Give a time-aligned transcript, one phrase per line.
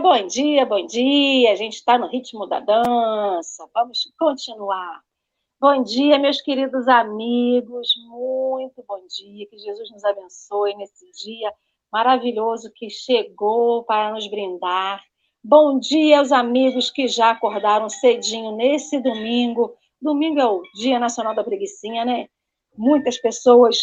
[0.00, 1.50] Bom dia, bom dia.
[1.50, 3.68] A gente está no ritmo da dança.
[3.74, 5.02] Vamos continuar.
[5.60, 7.88] Bom dia, meus queridos amigos.
[8.08, 9.44] Muito bom dia.
[9.48, 11.52] Que Jesus nos abençoe nesse dia
[11.90, 15.02] maravilhoso que chegou para nos brindar.
[15.42, 19.74] Bom dia aos amigos que já acordaram cedinho nesse domingo.
[20.00, 22.28] Domingo é o Dia Nacional da Preguiçinha, né?
[22.76, 23.82] Muitas pessoas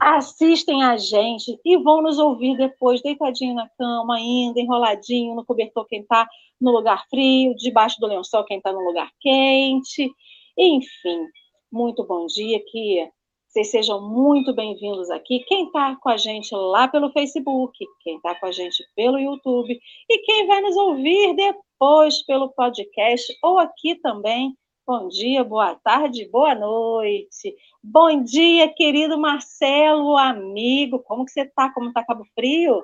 [0.00, 5.86] assistem a gente e vão nos ouvir depois, deitadinho na cama, ainda enroladinho no cobertor
[5.86, 6.28] quem está
[6.60, 10.10] no lugar frio, debaixo do lençol quem está no lugar quente.
[10.56, 11.26] Enfim,
[11.70, 13.08] muito bom dia, que
[13.48, 15.40] vocês sejam muito bem-vindos aqui.
[15.48, 17.72] Quem está com a gente lá pelo Facebook,
[18.02, 19.78] quem está com a gente pelo YouTube
[20.08, 24.54] e quem vai nos ouvir depois pelo podcast ou aqui também
[24.88, 27.54] Bom dia, boa tarde, boa noite.
[27.84, 30.98] Bom dia, querido Marcelo, amigo.
[31.00, 31.70] Como que você está?
[31.74, 32.82] Como está Cabo Frio?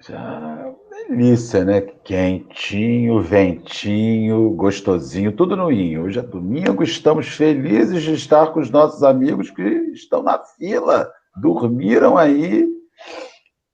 [0.00, 0.72] Já
[1.06, 1.82] delícia, né?
[1.82, 6.04] Quentinho, ventinho, gostosinho, tudo no inho.
[6.04, 9.62] Hoje é domingo, estamos felizes de estar com os nossos amigos que
[9.92, 12.66] estão na fila, dormiram aí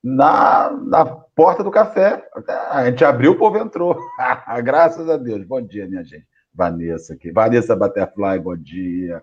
[0.03, 2.21] na, na porta do café.
[2.69, 3.97] A gente abriu, o povo entrou.
[4.61, 5.47] Graças a Deus.
[5.47, 6.34] Bom dia, minha gente.
[6.55, 7.31] Vanessa aqui.
[7.31, 9.21] Vanessa Butterfly, bom dia.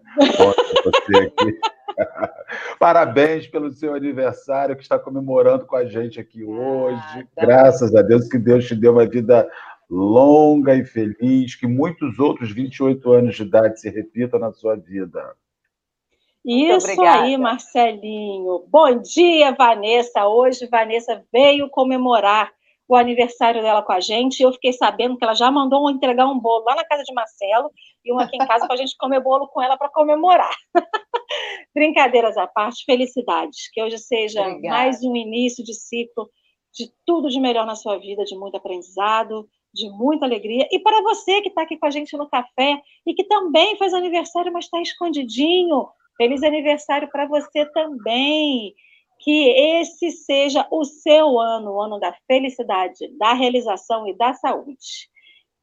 [0.84, 1.58] você aqui.
[2.78, 7.26] Parabéns pelo seu aniversário que está comemorando com a gente aqui hoje.
[7.36, 9.48] Graças a Deus que Deus te deu uma vida
[9.88, 15.34] longa e feliz, que muitos outros 28 anos de idade se repitam na sua vida.
[16.44, 18.64] Isso aí, Marcelinho.
[18.68, 20.26] Bom dia, Vanessa.
[20.26, 22.50] Hoje, Vanessa veio comemorar
[22.88, 24.40] o aniversário dela com a gente.
[24.40, 27.12] E eu fiquei sabendo que ela já mandou entregar um bolo lá na casa de
[27.14, 27.70] Marcelo
[28.04, 30.54] e um aqui em casa para a gente comer bolo com ela para comemorar.
[31.74, 33.70] Brincadeiras à parte, felicidades.
[33.72, 34.76] Que hoje seja Obrigada.
[34.76, 36.28] mais um início de ciclo
[36.74, 40.66] de tudo de melhor na sua vida, de muito aprendizado, de muita alegria.
[40.70, 43.92] E para você que está aqui com a gente no café e que também faz
[43.92, 48.74] aniversário, mas está escondidinho, feliz aniversário para você também
[49.22, 55.08] que esse seja o seu ano, o ano da felicidade, da realização e da saúde.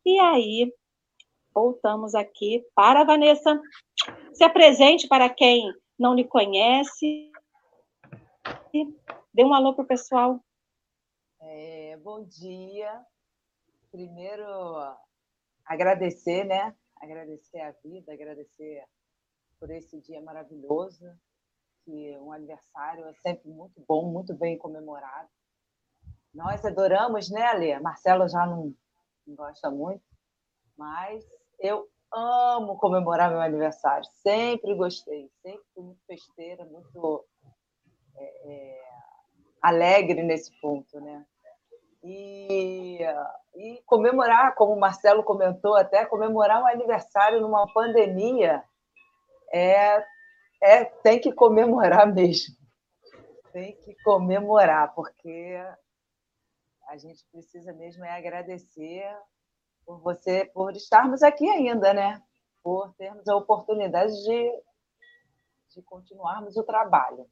[0.05, 0.73] E aí,
[1.53, 3.61] voltamos aqui para a Vanessa.
[4.33, 7.29] Se apresente para quem não lhe conhece.
[9.33, 10.39] Dê um alô para o pessoal.
[11.41, 13.05] É, bom dia.
[13.91, 14.45] Primeiro,
[15.65, 16.73] agradecer, né?
[16.95, 18.85] Agradecer a vida, agradecer
[19.59, 21.05] por esse dia maravilhoso,
[21.89, 25.27] que um aniversário é sempre muito bom, muito bem comemorado.
[26.31, 27.79] Nós adoramos, né, Alê?
[27.79, 28.75] Marcelo já não,
[29.25, 30.03] não gosta muito,
[30.77, 31.25] mas
[31.59, 34.05] eu amo comemorar meu aniversário.
[34.21, 37.25] Sempre gostei, sempre fui muito festeira, muito
[38.15, 38.81] é, é,
[39.59, 41.25] alegre nesse ponto, né?
[42.03, 42.99] E,
[43.55, 48.63] e comemorar, como o Marcelo comentou, até comemorar um aniversário numa pandemia
[49.51, 50.05] é
[50.61, 52.55] é, tem que comemorar mesmo.
[53.51, 55.57] Tem que comemorar, porque
[56.87, 59.05] a gente precisa mesmo é agradecer
[59.85, 62.21] por você, por estarmos aqui ainda, né?
[62.61, 64.63] Por termos a oportunidade de,
[65.73, 67.25] de continuarmos o trabalho.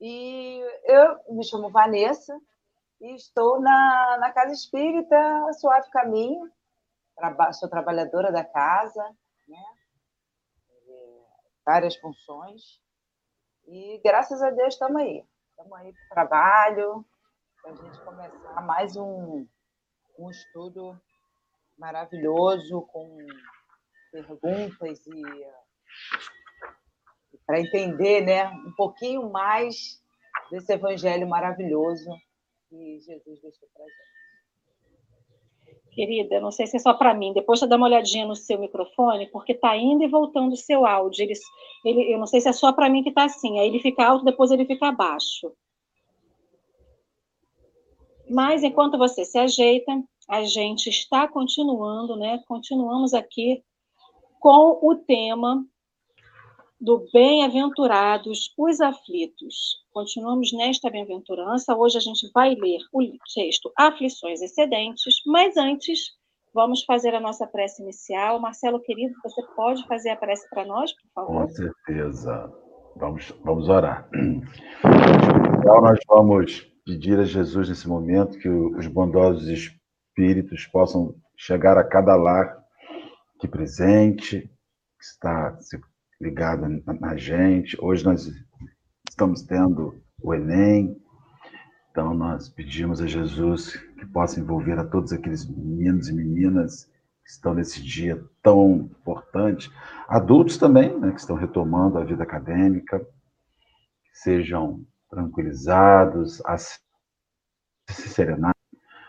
[0.00, 2.38] E eu me chamo Vanessa
[3.00, 6.50] e estou na, na Casa Espírita Suave Caminho,
[7.52, 9.02] sou trabalhadora da casa,
[9.48, 9.64] né?
[11.66, 12.80] Várias funções.
[13.66, 15.26] E graças a Deus estamos aí.
[15.50, 17.04] Estamos aí para o trabalho,
[17.60, 19.44] para a gente começar mais um,
[20.16, 20.96] um estudo
[21.76, 23.18] maravilhoso, com
[24.12, 25.22] perguntas e,
[27.44, 30.00] para entender né, um pouquinho mais
[30.50, 32.10] desse evangelho maravilhoso
[32.68, 34.15] que Jesus deixou para a gente.
[35.96, 37.32] Querida, não sei se é só para mim.
[37.32, 40.84] Depois você dá uma olhadinha no seu microfone, porque está indo e voltando o seu
[40.84, 41.22] áudio.
[41.22, 41.32] Ele,
[41.86, 43.58] ele, eu não sei se é só para mim que está assim.
[43.58, 45.50] Aí ele fica alto, depois ele fica baixo.
[48.28, 49.90] Mas enquanto você se ajeita,
[50.28, 52.42] a gente está continuando, né?
[52.46, 53.64] Continuamos aqui
[54.38, 55.64] com o tema
[56.80, 59.78] do bem-aventurados os aflitos.
[59.92, 61.74] Continuamos nesta bem-aventurança.
[61.74, 63.02] Hoje a gente vai ler o
[63.34, 66.10] texto Aflições Excedentes, mas antes
[66.54, 68.40] vamos fazer a nossa prece inicial.
[68.40, 71.42] Marcelo, querido, você pode fazer a prece para nós, por favor?
[71.42, 72.52] Com certeza.
[72.96, 74.08] Vamos, vamos orar.
[74.14, 81.84] Então, nós vamos pedir a Jesus nesse momento que os bondosos espíritos possam chegar a
[81.84, 82.56] cada lar
[83.38, 85.78] que presente, que está se
[86.20, 87.76] ligado na gente.
[87.80, 88.30] Hoje nós
[89.08, 90.96] estamos tendo o Enem,
[91.90, 96.84] então nós pedimos a Jesus que possa envolver a todos aqueles meninos e meninas
[97.24, 99.70] que estão nesse dia tão importante,
[100.08, 103.04] adultos também, né, que estão retomando a vida acadêmica,
[104.12, 106.40] sejam tranquilizados,
[107.90, 108.54] se serenar.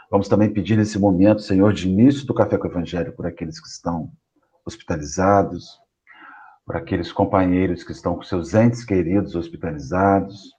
[0.09, 3.59] Vamos também pedir nesse momento, Senhor, de início do Café com o Evangelho, por aqueles
[3.59, 4.11] que estão
[4.65, 5.77] hospitalizados,
[6.67, 10.53] por aqueles companheiros que estão com seus entes queridos hospitalizados,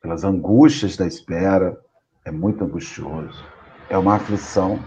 [0.00, 1.76] pelas angústias da espera,
[2.24, 3.44] é muito angustioso,
[3.90, 4.78] é uma aflição.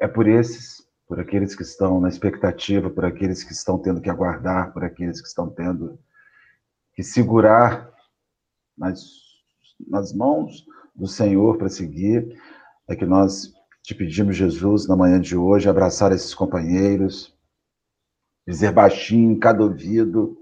[0.00, 4.08] É por esses, por aqueles que estão na expectativa, por aqueles que estão tendo que
[4.08, 5.98] aguardar, por aqueles que estão tendo
[6.94, 7.92] que segurar
[8.76, 9.02] nas,
[9.86, 10.64] nas mãos
[10.94, 12.40] do Senhor para seguir,
[12.88, 13.52] é que nós
[13.88, 17.34] te pedimos, Jesus, na manhã de hoje, abraçar esses companheiros,
[18.46, 20.36] dizer baixinho em cada ouvido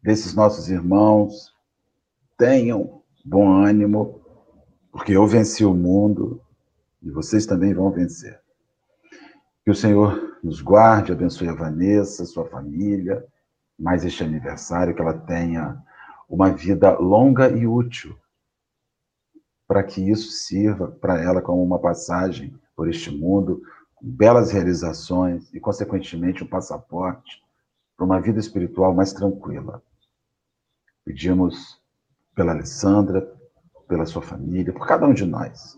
[0.00, 1.52] desses nossos irmãos,
[2.36, 4.20] tenham bom ânimo,
[4.92, 6.40] porque eu venci o mundo
[7.02, 8.40] e vocês também vão vencer.
[9.64, 13.26] Que o Senhor nos guarde, abençoe a Vanessa, sua família,
[13.76, 15.82] mais este aniversário, que ela tenha
[16.28, 18.16] uma vida longa e útil,
[19.66, 23.60] para que isso sirva para ela como uma passagem por este mundo,
[23.96, 27.42] com belas realizações e, consequentemente, um passaporte
[27.96, 29.82] para uma vida espiritual mais tranquila.
[31.04, 31.82] Pedimos
[32.36, 33.36] pela Alessandra,
[33.88, 35.76] pela sua família, por cada um de nós.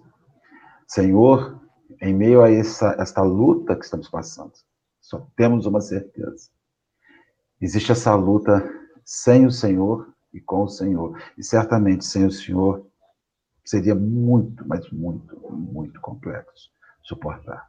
[0.87, 1.59] Senhor,
[2.03, 4.53] em meio a essa, esta luta que estamos passando,
[5.01, 6.51] só temos uma certeza.
[7.59, 8.63] Existe essa luta
[9.07, 11.19] sem o Senhor e com o Senhor.
[11.39, 12.87] E certamente sem o Senhor
[13.65, 16.69] seria muito, mas muito, muito complexo
[17.11, 17.69] suportar.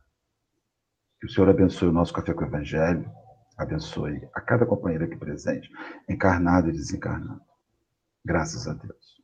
[1.19, 3.11] Que o Senhor abençoe o nosso café com o Evangelho,
[3.57, 5.69] abençoe a cada companheiro aqui presente,
[6.09, 7.41] encarnado e desencarnado.
[8.23, 9.21] Graças a Deus.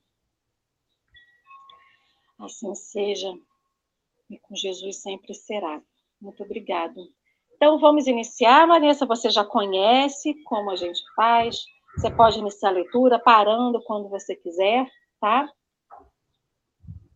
[2.40, 3.32] Assim seja,
[4.30, 5.82] e com Jesus sempre será.
[6.20, 7.00] Muito obrigado.
[7.56, 9.06] Então vamos iniciar, Vanessa.
[9.06, 11.64] Você já conhece como a gente faz.
[11.96, 14.88] Você pode iniciar a leitura parando quando você quiser,
[15.20, 15.52] tá?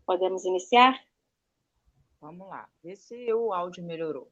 [0.06, 1.00] Podemos iniciar?
[2.21, 2.69] Vamos lá.
[2.83, 4.31] Vê se o áudio melhorou.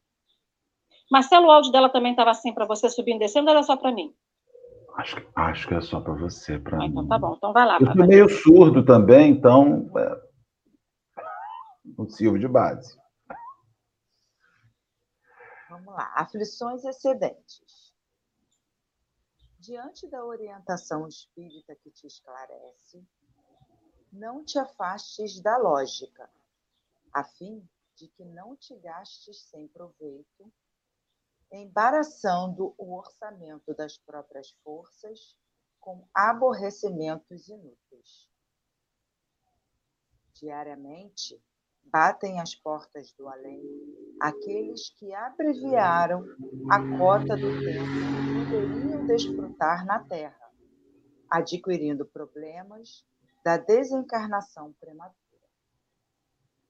[1.11, 3.75] Marcelo, o áudio dela também estava assim para você subindo e descendo, ou era só
[3.75, 4.15] para mim?
[4.95, 6.87] Acho, acho que é só para você, para ah, mim.
[6.89, 7.79] Então tá bom, então vai lá.
[7.81, 11.21] Eu sou meio surdo também, então é...
[11.97, 12.95] não sirvo de base.
[15.67, 16.13] Vamos lá.
[16.15, 17.91] Aflições excedentes.
[19.57, 23.03] Diante da orientação espírita que te esclarece,
[24.13, 26.29] não te afastes da lógica,
[27.13, 27.67] a fim
[27.99, 30.51] de que não te gastes sem proveito
[31.51, 35.35] embaraçando o orçamento das próprias forças
[35.79, 38.29] com aborrecimentos inúteis.
[40.33, 41.41] Diariamente,
[41.83, 43.61] batem às portas do além
[44.21, 46.23] aqueles que abreviaram
[46.71, 50.51] a cota do tempo que poderiam desfrutar na Terra,
[51.29, 53.05] adquirindo problemas
[53.43, 55.18] da desencarnação prematura.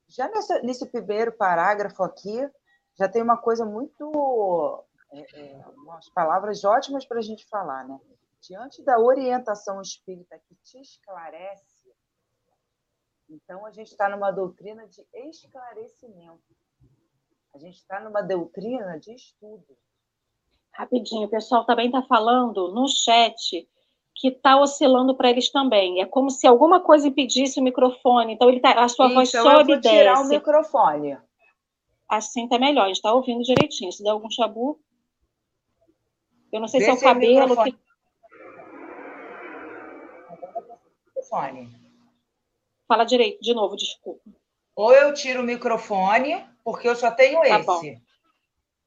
[0.10, 2.50] Já nesse, nesse primeiro parágrafo aqui,
[2.98, 4.84] já tem uma coisa muito.
[5.12, 8.00] É, é, umas palavras ótimas para a gente falar, né?
[8.42, 11.90] Diante da orientação espírita que te esclarece,
[13.30, 16.56] então a gente está numa doutrina de esclarecimento.
[17.54, 19.78] A gente está numa doutrina de estudo.
[20.74, 23.68] Rapidinho, o pessoal também está falando no chat
[24.20, 26.02] que está oscilando para eles também.
[26.02, 28.34] É como se alguma coisa impedisse o microfone.
[28.34, 31.18] Então ele tá, a sua voz então sobe eu vou tirar o microfone.
[32.08, 33.94] Assim tá melhor, a gente está ouvindo direitinho.
[33.94, 34.78] Se der algum chabu.
[36.52, 37.64] Eu não sei se é o cabelo.
[37.64, 37.78] Que...
[42.88, 44.22] Fala direito, de novo, desculpa.
[44.76, 47.66] Ou eu tiro o microfone, porque eu só tenho tá esse.
[47.66, 47.82] Bom.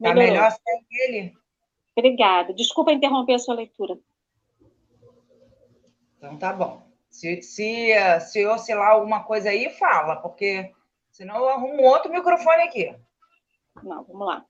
[0.02, 1.32] Tá melhor sem ele?
[1.96, 2.52] Obrigada.
[2.52, 3.98] Desculpa interromper a sua leitura.
[6.22, 6.88] Então tá bom.
[7.10, 10.72] Se, se, se oscilar alguma coisa aí, fala, porque
[11.10, 12.96] senão eu arrumo outro microfone aqui.
[13.82, 14.46] Não, vamos lá.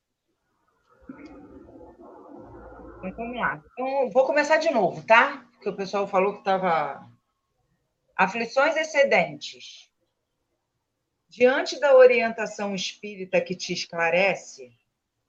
[2.99, 3.64] Então, vamos lá.
[3.73, 5.47] Então, vou começar de novo, tá?
[5.52, 7.11] Porque o pessoal falou que estava.
[8.14, 9.91] Aflições excedentes.
[11.31, 14.71] Diante da orientação espírita que te esclarece,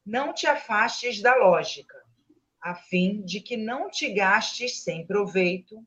[0.05, 2.03] não te afastes da lógica,
[2.59, 5.81] a fim de que não te gastes sem proveito,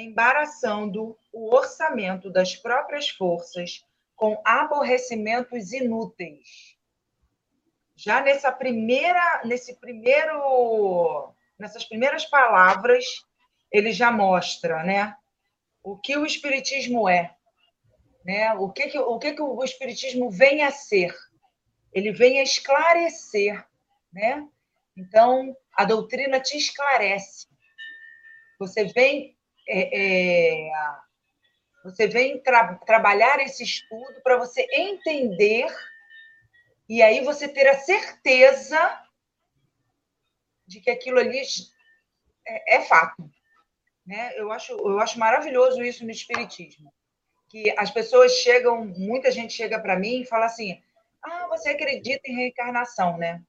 [0.00, 3.84] embaraçando o orçamento das próprias forças
[4.14, 6.76] com aborrecimentos inúteis
[7.96, 13.24] já nessa primeira, nesse primeiro, nessas primeiras palavras,
[13.72, 15.16] ele já mostra, né,
[15.82, 17.34] o que o espiritismo é.
[18.22, 18.52] Né?
[18.54, 21.16] O, que, que, o que, que o Espiritismo vem a ser?
[21.92, 23.64] Ele vem a esclarecer.
[24.12, 24.44] Né?
[24.96, 27.46] Então, a doutrina te esclarece.
[28.58, 29.35] Você vem,
[29.68, 30.70] é, é,
[31.84, 35.66] você vem tra trabalhar esse estudo para você entender
[36.88, 39.02] e aí você ter a certeza
[40.66, 41.40] de que aquilo ali
[42.46, 43.28] é, é fato.
[44.04, 44.32] Né?
[44.36, 46.92] Eu, acho, eu acho maravilhoso isso no Espiritismo.
[47.48, 50.80] Que as pessoas chegam, muita gente chega para mim e fala assim:
[51.22, 53.42] Ah, você acredita em reencarnação, né?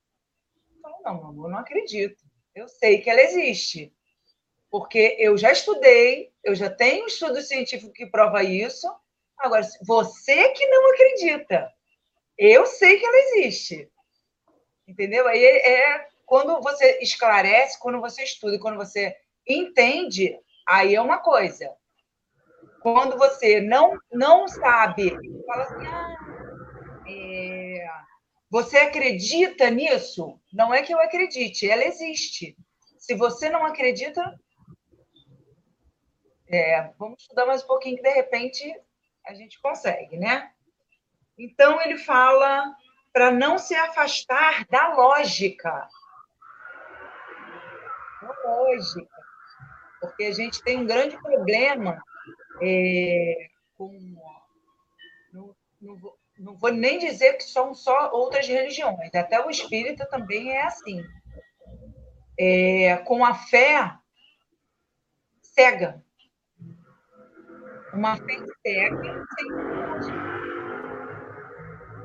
[0.69, 2.23] Eu falo, não, não acredito.
[2.53, 3.93] Eu sei que ela existe.
[4.69, 8.87] Porque eu já estudei, eu já tenho um estudo científico que prova isso.
[9.37, 11.71] Agora, você que não acredita,
[12.37, 13.89] eu sei que ela existe.
[14.87, 15.27] Entendeu?
[15.27, 19.15] Aí é quando você esclarece, quando você estuda, quando você
[19.47, 21.73] entende, aí é uma coisa.
[22.81, 25.09] Quando você não, não sabe,
[25.45, 27.87] fala assim, ah, é...
[28.49, 30.39] você acredita nisso?
[30.51, 32.57] Não é que eu acredite, ela existe.
[32.97, 34.21] Se você não acredita,
[36.49, 38.63] é, vamos estudar mais um pouquinho que de repente
[39.25, 40.51] a gente consegue, né?
[41.37, 42.75] Então ele fala
[43.13, 45.87] para não se afastar da lógica.
[48.21, 49.17] Da lógica
[49.99, 52.01] porque a gente tem um grande problema
[52.61, 53.91] é, com.
[55.33, 60.05] Não, não, vou, não, vou, nem dizer que são só outras religiões, até o espírita
[60.05, 61.03] também é assim.
[62.39, 63.95] É, com a fé
[65.41, 66.03] cega.
[67.97, 69.47] Uma cega sem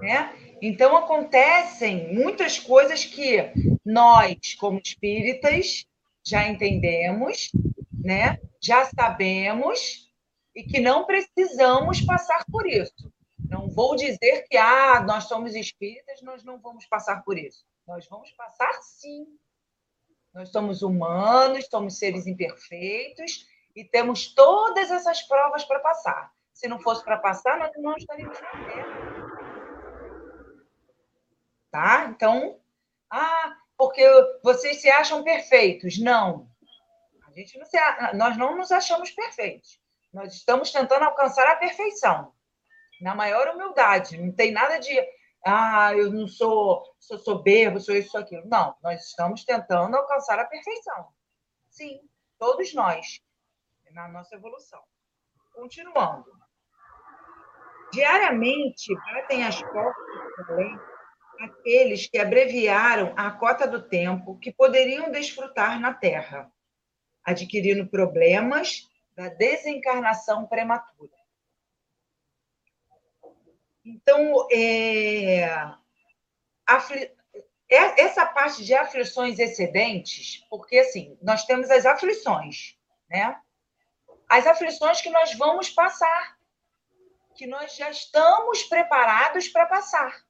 [0.01, 0.35] né?
[0.63, 3.53] Então, acontecem muitas coisas que
[3.85, 5.87] nós, como espíritas,
[6.25, 7.53] já entendemos,
[7.93, 8.41] né?
[8.59, 10.11] Já sabemos
[10.57, 13.13] e que não precisamos passar por isso.
[13.51, 17.67] Não vou dizer que ah, nós somos espíritas, nós não vamos passar por isso.
[17.87, 19.27] Nós vamos passar sim.
[20.33, 26.33] Nós somos humanos, somos seres imperfeitos e temos todas essas provas para passar.
[26.53, 28.51] Se não fosse para passar, nós não estaríamos na.
[31.71, 32.05] Tá?
[32.11, 32.61] Então,
[33.11, 34.07] ah, porque
[34.43, 35.99] vocês se acham perfeitos.
[35.99, 36.49] Não.
[37.27, 37.79] A gente não se,
[38.15, 39.81] nós não nos achamos perfeitos.
[40.13, 42.35] Nós estamos tentando alcançar a perfeição,
[43.01, 44.19] na maior humildade.
[44.19, 44.95] Não tem nada de,
[45.45, 48.47] ah, eu não sou, sou soberbo, sou isso, sou aquilo.
[48.47, 51.09] Não, nós estamos tentando alcançar a perfeição.
[51.71, 52.01] Sim,
[52.39, 53.23] todos nós,
[53.93, 54.83] na nossa evolução.
[55.53, 56.31] Continuando.
[57.93, 60.79] Diariamente batem as portas além
[61.41, 66.51] aqueles que abreviaram a cota do tempo que poderiam desfrutar na Terra
[67.25, 71.13] adquirindo problemas da desencarnação prematura.
[73.85, 75.45] Então, é,
[76.67, 77.13] afli,
[77.69, 82.77] é, essa parte de aflições excedentes, porque assim, nós temos as aflições,
[83.09, 83.41] né?
[84.33, 86.39] As aflições que nós vamos passar,
[87.35, 90.25] que nós já estamos preparados para passar.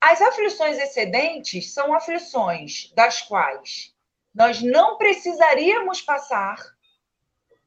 [0.00, 3.94] As aflições excedentes são aflições das quais
[4.34, 6.56] nós não precisaríamos passar,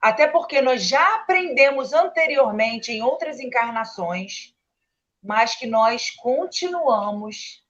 [0.02, 4.54] até porque nós já aprendemos anteriormente em outras encarnações,
[5.24, 7.66] mas que nós continuamos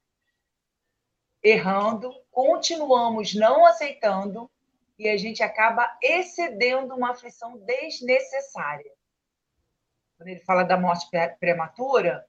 [1.43, 4.49] errando, continuamos não aceitando
[4.97, 8.91] e a gente acaba excedendo uma aflição desnecessária.
[10.17, 11.07] Quando ele fala da morte
[11.39, 12.25] prematura,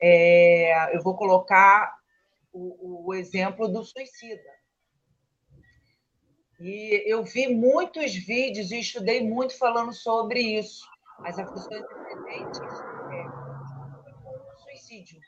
[0.00, 1.96] é, eu vou colocar
[2.52, 4.58] o, o exemplo do suicida.
[6.60, 10.84] E eu vi muitos vídeos e estudei muito falando sobre isso.
[11.20, 13.24] As aflições excedentes é,
[14.62, 15.20] suicídio.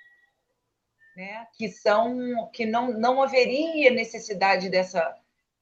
[1.17, 1.47] Né?
[1.55, 5.15] que são que não, não haveria necessidade dessa,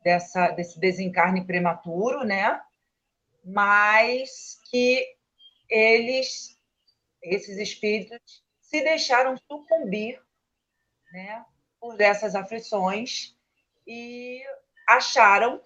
[0.03, 2.61] dessa desse desencarne prematuro, né?
[3.45, 5.07] Mas que
[5.69, 6.57] eles
[7.23, 10.23] esses espíritos se deixaram sucumbir,
[11.13, 11.45] né,
[11.81, 13.35] por essas aflições
[13.87, 14.43] e
[14.87, 15.61] acharam,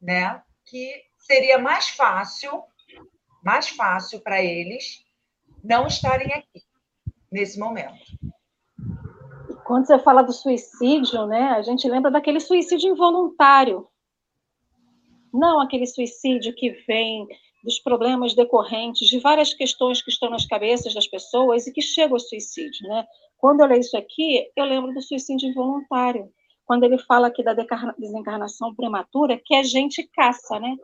[0.00, 2.64] né, que seria mais fácil,
[3.42, 5.04] mais fácil para eles
[5.64, 6.62] não estarem aqui
[7.30, 8.04] nesse momento.
[9.72, 13.88] Quando você fala do suicídio, né, a gente lembra daquele suicídio involuntário.
[15.32, 17.26] Não aquele suicídio que vem
[17.64, 22.12] dos problemas decorrentes de várias questões que estão nas cabeças das pessoas e que chega
[22.12, 23.06] ao suicídio, né?
[23.38, 26.28] Quando eu leio isso aqui, eu lembro do suicídio involuntário
[26.66, 27.54] quando ele fala aqui da
[27.96, 30.76] desencarnação prematura, que a gente caça, né?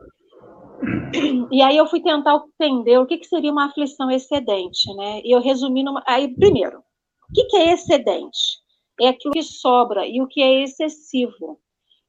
[1.51, 5.21] E aí eu fui tentar entender o que, que seria uma aflição excedente, né?
[5.23, 6.01] E eu resumi numa...
[6.07, 8.67] Aí, primeiro, o que, que é excedente?
[9.01, 11.59] É aquilo que sobra e o que é excessivo.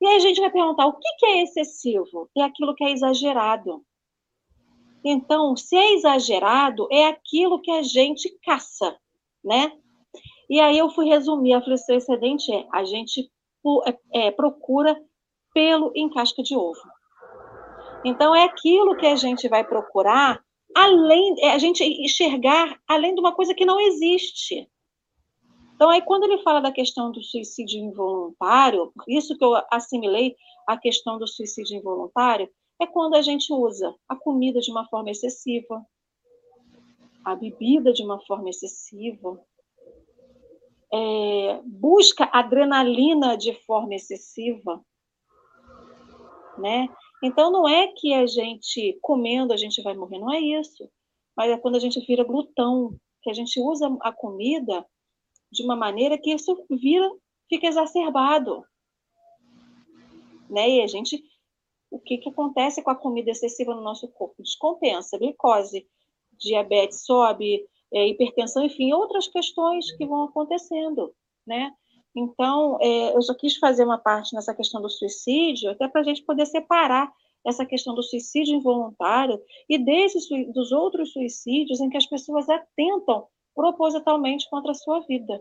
[0.00, 2.28] E aí a gente vai perguntar, o que, que é excessivo?
[2.36, 3.84] É aquilo que é exagerado.
[5.04, 8.96] Então, se é exagerado, é aquilo que a gente caça,
[9.42, 9.72] né?
[10.48, 13.30] E aí eu fui resumir, a aflição excedente é a gente
[13.86, 15.00] é, é, procura
[15.54, 16.80] pelo em casca de ovo.
[18.04, 20.42] Então, é aquilo que a gente vai procurar,
[20.74, 24.68] além, é a gente enxergar além de uma coisa que não existe.
[25.80, 30.76] Então, aí, quando ele fala da questão do suicídio involuntário, isso que eu assimilei a
[30.76, 35.82] questão do suicídio involuntário, é quando a gente usa a comida de uma forma excessiva,
[37.24, 39.42] a bebida de uma forma excessiva,
[40.92, 44.84] é, busca adrenalina de forma excessiva,
[46.58, 46.90] né?
[47.24, 50.90] Então não é que a gente comendo a gente vai morrer, não é isso.
[51.34, 54.84] Mas é quando a gente vira glutão, que a gente usa a comida
[55.50, 57.10] de uma maneira que isso vira,
[57.48, 58.64] fica exacerbado,
[60.48, 60.68] né?
[60.68, 61.22] E a gente,
[61.90, 64.42] o que que acontece com a comida excessiva no nosso corpo?
[64.42, 65.86] Descompensa, glicose,
[66.38, 71.12] diabetes sobe, é, hipertensão, enfim, outras questões que vão acontecendo,
[71.46, 71.72] né?
[72.14, 76.04] Então, é, eu só quis fazer uma parte nessa questão do suicídio, até para a
[76.04, 77.12] gente poder separar
[77.46, 83.26] essa questão do suicídio involuntário e desses, dos outros suicídios em que as pessoas atentam
[83.60, 85.38] propositalmente contra a sua vida.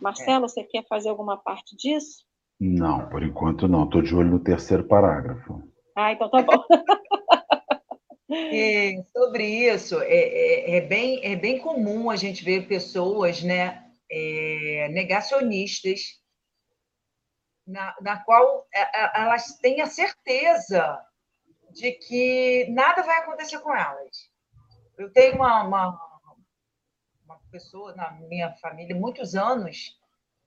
[0.00, 0.48] Marcelo, é.
[0.48, 2.24] você quer fazer alguma parte disso?
[2.58, 3.84] Não, por enquanto não.
[3.84, 5.62] Estou de olho no terceiro parágrafo.
[5.96, 6.64] Ah, então tá bom.
[8.26, 13.84] E sobre isso, é, é, é, bem, é bem comum a gente ver pessoas né,
[14.10, 16.20] é, negacionistas,
[17.64, 21.00] na, na qual é, é, elas têm a certeza
[21.70, 24.28] de que nada vai acontecer com elas.
[24.98, 26.13] Eu tenho uma, uma,
[27.24, 29.98] uma pessoa na minha família, muitos anos,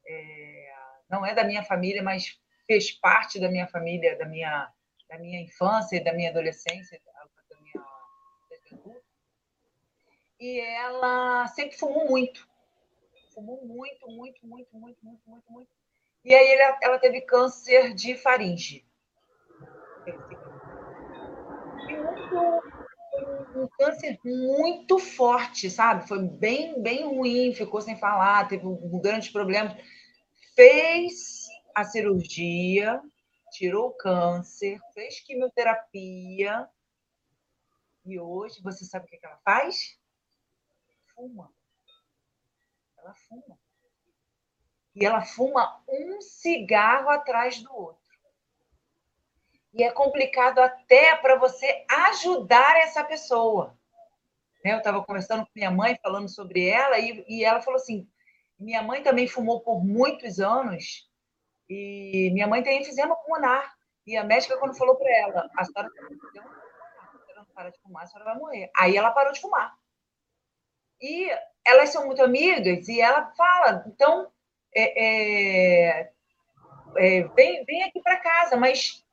[0.06, 0.74] é,
[1.10, 4.72] não é da minha família, mas fez parte da minha família, da minha,
[5.10, 7.00] da minha infância e da minha adolescência,
[10.40, 12.48] e ela sempre fumou muito.
[13.34, 15.70] Fumou muito, muito, muito, muito, muito, muito, muito.
[16.24, 18.86] E aí ela, ela teve câncer de faringe.
[21.90, 22.67] E muito,
[23.56, 26.08] um câncer muito forte, sabe?
[26.08, 29.78] Foi bem, bem ruim, ficou sem falar, teve um grande problema.
[30.56, 33.02] Fez a cirurgia,
[33.52, 36.68] tirou o câncer, fez quimioterapia.
[38.06, 39.98] E hoje, você sabe o que ela faz?
[41.18, 41.52] fuma.
[43.00, 43.60] Ela fuma.
[44.96, 47.97] E ela fuma um cigarro atrás do outro.
[49.74, 53.78] E é complicado até para você ajudar essa pessoa.
[54.64, 58.10] Né, eu estava conversando com minha mãe, falando sobre ela, e, e ela falou assim:
[58.60, 61.08] minha mãe também fumou por muitos anos,
[61.70, 63.76] e minha mãe tem enfisema pulmonar.
[64.06, 65.90] E a médica, quando falou para ela, a senhora,
[67.36, 68.72] não para de fumar, a senhora vai morrer.
[68.76, 69.76] Aí ela parou de fumar.
[71.02, 71.30] E
[71.66, 74.32] elas são muito amigas e ela fala, então,
[74.74, 76.12] é, é,
[76.98, 79.06] é, vem, vem aqui para casa, mas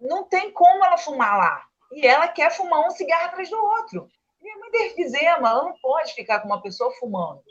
[0.00, 1.66] não tem como ela fumar lá.
[1.92, 4.08] E ela quer fumar um cigarro atrás do outro.
[4.40, 7.42] Minha mãe tem efizema, ela não pode ficar com uma pessoa fumando.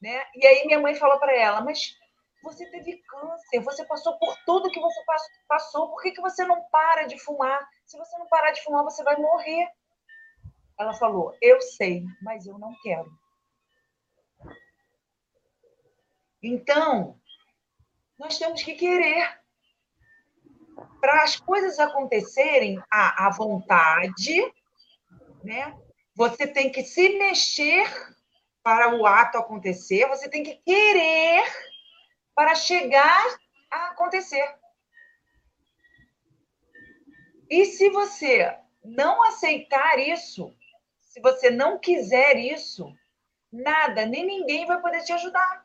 [0.00, 0.22] Né?
[0.34, 1.96] E aí minha mãe falou para ela, mas
[2.42, 5.00] você teve câncer, você passou por tudo que você
[5.48, 7.66] passou, por que, que você não para de fumar?
[7.86, 9.66] Se você não parar de fumar, você vai morrer.
[10.78, 13.10] Ela falou: Eu sei, mas eu não quero.
[16.42, 17.18] Então,
[18.18, 19.42] nós temos que querer.
[21.00, 24.40] Para as coisas acontecerem à, à vontade,
[25.42, 25.76] né?
[26.14, 27.86] Você tem que se mexer
[28.62, 31.44] para o ato acontecer, você tem que querer
[32.34, 33.38] para chegar
[33.70, 34.54] a acontecer.
[37.50, 40.52] E se você não aceitar isso,
[41.00, 42.92] se você não quiser isso,
[43.52, 45.64] nada, nem ninguém vai poder te ajudar.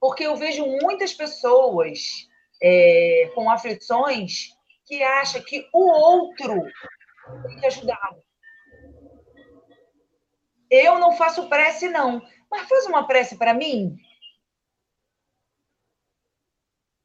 [0.00, 2.28] Porque eu vejo muitas pessoas
[2.66, 6.62] é, com aflições que acham que o outro
[7.46, 8.16] tem que ajudar.
[10.70, 12.22] Eu não faço prece, não.
[12.50, 13.98] Mas faz uma prece para mim.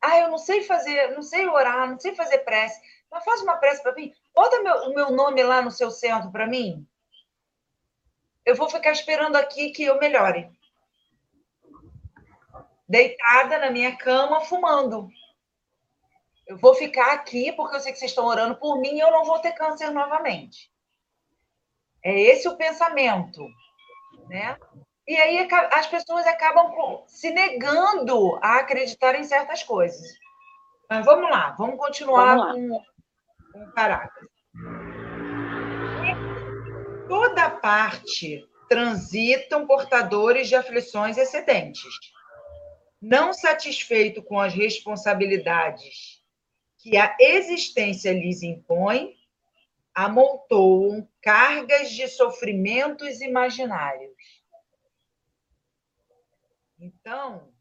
[0.02, 2.80] Ah, eu não sei fazer, não sei orar, não sei fazer prece.
[3.12, 4.14] Mas faz uma prece para mim.
[4.34, 6.88] Bota meu, o meu nome lá no seu centro para mim.
[8.46, 10.50] Eu vou ficar esperando aqui que eu melhore.
[12.88, 15.10] Deitada na minha cama, fumando.
[16.50, 19.12] Eu vou ficar aqui porque eu sei que vocês estão orando por mim e eu
[19.12, 20.72] não vou ter câncer novamente.
[22.04, 23.46] É esse o pensamento,
[24.28, 24.58] né?
[25.08, 30.02] E aí as pessoas acabam se negando a acreditar em certas coisas.
[30.90, 32.80] Mas vamos lá, vamos continuar vamos lá.
[33.54, 34.28] com, o parágrafo.
[37.08, 41.94] Toda parte transitam portadores de aflições excedentes.
[43.00, 46.19] Não satisfeito com as responsabilidades
[46.80, 49.16] que a existência lhes impõe,
[49.94, 54.16] amontoam cargas de sofrimentos imaginários.
[56.80, 57.52] Então,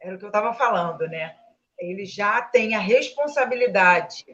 [0.00, 1.36] era o que eu estava falando, né?
[1.78, 4.24] Ele já tem a responsabilidade.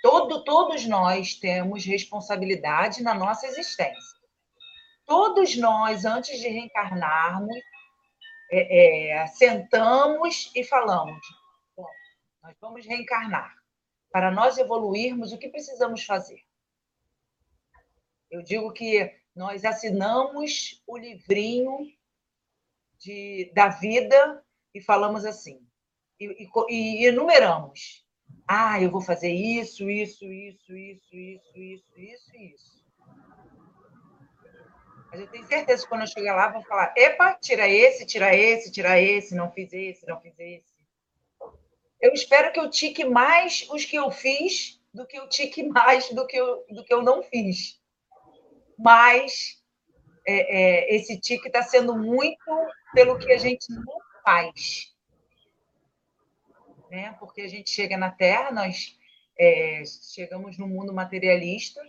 [0.00, 4.18] Todo, todos nós temos responsabilidade na nossa existência.
[5.04, 7.54] Todos nós, antes de reencarnarmos,
[8.50, 11.20] é, é, sentamos e falamos:
[12.48, 13.54] nós vamos reencarnar.
[14.10, 16.42] Para nós evoluirmos, o que precisamos fazer?
[18.30, 21.76] Eu digo que nós assinamos o livrinho
[22.98, 24.42] de, da vida
[24.74, 25.62] e falamos assim,
[26.18, 28.06] e, e, e enumeramos.
[28.46, 32.84] Ah, eu vou fazer isso, isso, isso, isso, isso, isso, isso, isso.
[35.10, 38.34] Mas eu tenho certeza que quando eu chegar lá, vão falar: epa, tira esse, tira
[38.34, 40.77] esse, tira esse, não fiz esse, não fiz esse.
[42.00, 46.08] Eu espero que eu tique mais os que eu fiz do que eu tique mais
[46.10, 47.80] do que eu, do que eu não fiz.
[48.78, 49.62] Mas
[50.26, 52.38] é, é, esse tique está sendo muito
[52.94, 54.94] pelo que a gente não faz.
[56.90, 57.14] Né?
[57.18, 58.96] Porque a gente chega na Terra, nós
[59.38, 61.80] é, chegamos no mundo materialista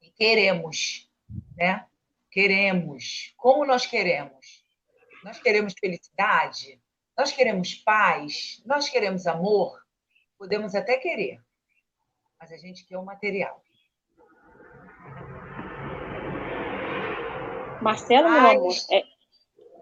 [0.00, 1.10] e queremos,
[1.56, 1.86] né?
[2.30, 3.34] Queremos.
[3.36, 4.64] Como nós queremos?
[5.24, 6.79] Nós queremos felicidade?
[7.20, 8.62] Nós queremos paz?
[8.64, 9.78] Nós queremos amor?
[10.38, 11.38] Podemos até querer,
[12.40, 13.62] mas a gente quer o material.
[17.82, 19.04] Marcelo, meu amor, é...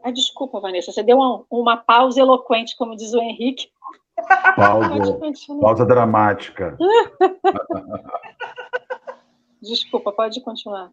[0.02, 3.70] ah, desculpa, Vanessa, você deu uma, uma pausa eloquente, como diz o Henrique.
[4.56, 5.20] Pausa,
[5.60, 6.76] pausa dramática.
[9.62, 10.90] Desculpa, pode continuar.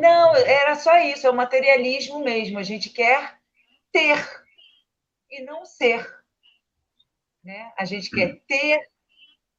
[0.00, 2.56] Não, era só isso, é o materialismo mesmo.
[2.56, 3.36] A gente quer
[3.90, 4.16] ter
[5.30, 6.06] e não ser.
[7.42, 7.72] Né?
[7.76, 8.90] A gente quer ter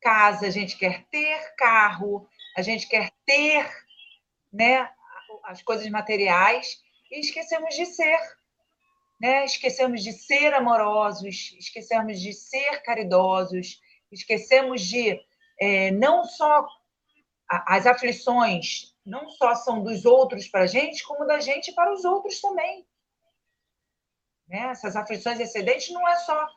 [0.02, 3.70] casa, a gente quer ter carro, a gente quer ter
[4.52, 4.90] né,
[5.44, 6.82] as coisas materiais
[7.12, 8.20] e esquecemos de ser.
[9.20, 9.46] Né?
[9.46, 13.82] Esquecemos de ser amorosos, esquecemos de ser caridosos,
[14.12, 15.20] esquecemos de
[15.60, 16.68] é, não só
[17.48, 22.06] as aflições não só são dos outros para a gente, como da gente para os
[22.06, 22.86] outros também.
[24.52, 24.68] Né?
[24.72, 26.48] Essas aflições excedentes não é só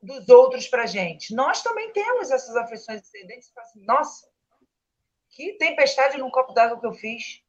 [0.00, 1.34] dos outros para a gente.
[1.34, 3.50] Nós também temos essas aflições excedentes.
[3.58, 4.28] Assim, Nossa,
[5.28, 7.42] que tempestade num copo d'água que eu fiz.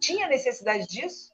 [0.00, 1.32] Tinha necessidade disso?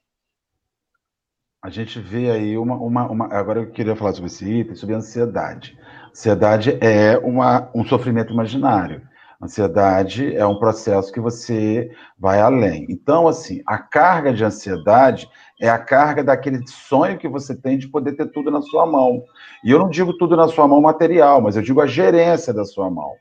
[1.62, 4.94] A gente vê aí uma, uma, uma, Agora eu queria falar sobre esse item, sobre
[4.94, 5.78] ansiedade.
[6.10, 9.07] Ansiedade é uma, um sofrimento imaginário.
[9.40, 12.86] Ansiedade é um processo que você vai além.
[12.90, 17.86] Então, assim, a carga de ansiedade é a carga daquele sonho que você tem de
[17.86, 19.22] poder ter tudo na sua mão.
[19.62, 22.64] E eu não digo tudo na sua mão material, mas eu digo a gerência da
[22.64, 23.12] sua mão.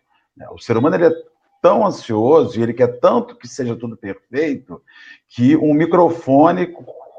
[0.51, 1.13] O ser humano ele é
[1.62, 4.82] tão ansioso e ele quer tanto que seja tudo perfeito
[5.27, 6.73] que um microfone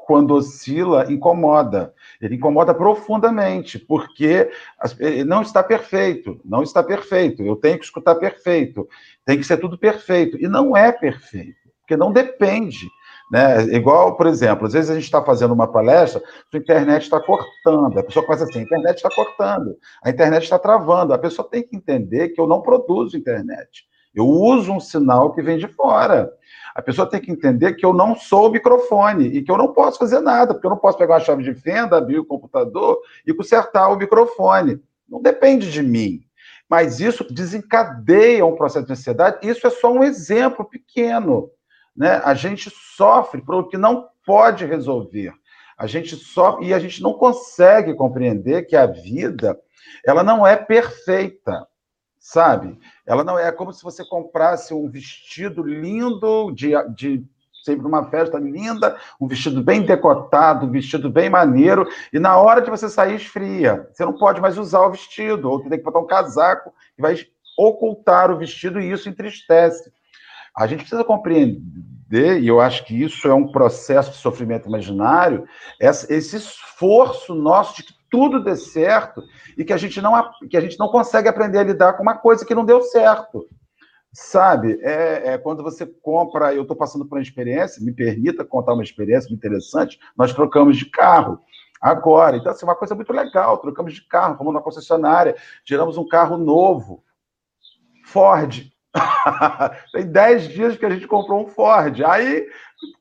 [0.08, 1.92] quando oscila, incomoda.
[2.18, 4.50] Ele incomoda profundamente, porque
[5.26, 7.42] não está perfeito, não está perfeito.
[7.42, 8.88] Eu tenho que escutar perfeito,
[9.26, 10.38] tem que ser tudo perfeito.
[10.42, 12.88] E não é perfeito, porque não depende.
[13.30, 13.64] Né?
[13.64, 16.22] Igual, por exemplo, às vezes a gente está fazendo uma palestra,
[16.54, 20.58] a internet está cortando, a pessoa começa assim, a internet está cortando, a internet está
[20.58, 21.12] travando.
[21.12, 23.86] A pessoa tem que entender que eu não produzo internet.
[24.18, 26.32] Eu uso um sinal que vem de fora.
[26.74, 29.72] A pessoa tem que entender que eu não sou o microfone e que eu não
[29.72, 32.98] posso fazer nada, porque eu não posso pegar uma chave de fenda, abrir o computador
[33.24, 34.82] e consertar o microfone.
[35.08, 36.20] Não depende de mim.
[36.68, 39.48] Mas isso desencadeia um processo de ansiedade.
[39.48, 41.48] Isso é só um exemplo pequeno.
[41.96, 42.20] Né?
[42.24, 45.32] A gente sofre por o que não pode resolver.
[45.78, 49.56] A gente sofre e a gente não consegue compreender que a vida
[50.04, 51.68] ela não é perfeita
[52.28, 52.78] sabe?
[53.08, 57.24] Ela não é como se você comprasse um vestido lindo de, de
[57.64, 62.60] sempre uma festa linda, um vestido bem decotado, um vestido bem maneiro, e na hora
[62.60, 63.88] de você sair esfria.
[63.92, 67.16] Você não pode mais usar o vestido, ou tem que botar um casaco que vai
[67.58, 69.90] ocultar o vestido e isso entristece.
[70.54, 75.46] A gente precisa compreender, e eu acho que isso é um processo de sofrimento imaginário,
[75.80, 79.22] esse esforço nosso de que tudo dê certo
[79.56, 80.12] e que a gente não,
[80.48, 83.46] que a gente não consegue aprender a lidar com uma coisa que não deu certo.
[84.12, 88.72] Sabe, é, é quando você compra, eu estou passando por uma experiência, me permita contar
[88.72, 91.38] uma experiência interessante, nós trocamos de carro
[91.80, 92.36] agora.
[92.36, 96.38] Então, assim, uma coisa muito legal, trocamos de carro, fomos na concessionária, tiramos um carro
[96.38, 97.04] novo,
[98.06, 98.70] Ford.
[99.92, 102.02] Tem 10 dias que a gente comprou um Ford.
[102.02, 102.46] Aí,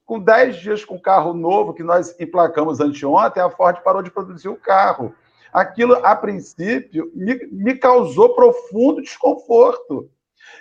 [0.08, 4.48] com 10 dias com carro novo que nós emplacamos anteontem, a Ford parou de produzir
[4.48, 5.14] o carro.
[5.52, 10.10] Aquilo, a princípio, me, me causou profundo desconforto.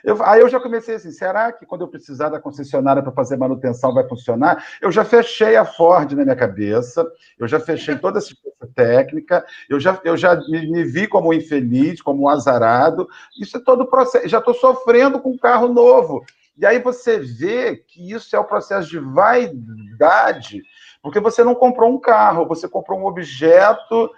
[0.02, 3.36] Eu, aí eu já comecei assim, será que quando eu precisar da concessionária para fazer
[3.36, 4.64] manutenção vai funcionar?
[4.82, 7.06] Eu já fechei a Ford na minha cabeça,
[7.38, 8.34] eu já fechei toda essa
[8.74, 13.06] técnica, eu já, eu já me, me vi como infeliz, como azarado.
[13.40, 14.28] Isso é todo o processo.
[14.28, 16.24] Já estou sofrendo com um carro novo.
[16.56, 20.62] E aí você vê que isso é o processo de vaidade,
[21.02, 24.10] porque você não comprou um carro, você comprou um objeto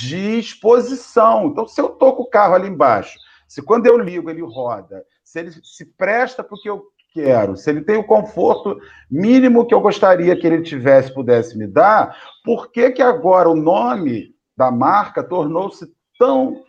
[0.00, 1.46] de exposição.
[1.46, 5.04] Então, se eu estou com o carro ali embaixo, se quando eu ligo ele roda,
[5.22, 9.66] se ele se presta para o que eu quero, se ele tem o conforto mínimo
[9.66, 14.34] que eu gostaria que ele tivesse, pudesse me dar, por que, que agora o nome
[14.56, 15.86] da marca tornou-se
[16.18, 16.64] tão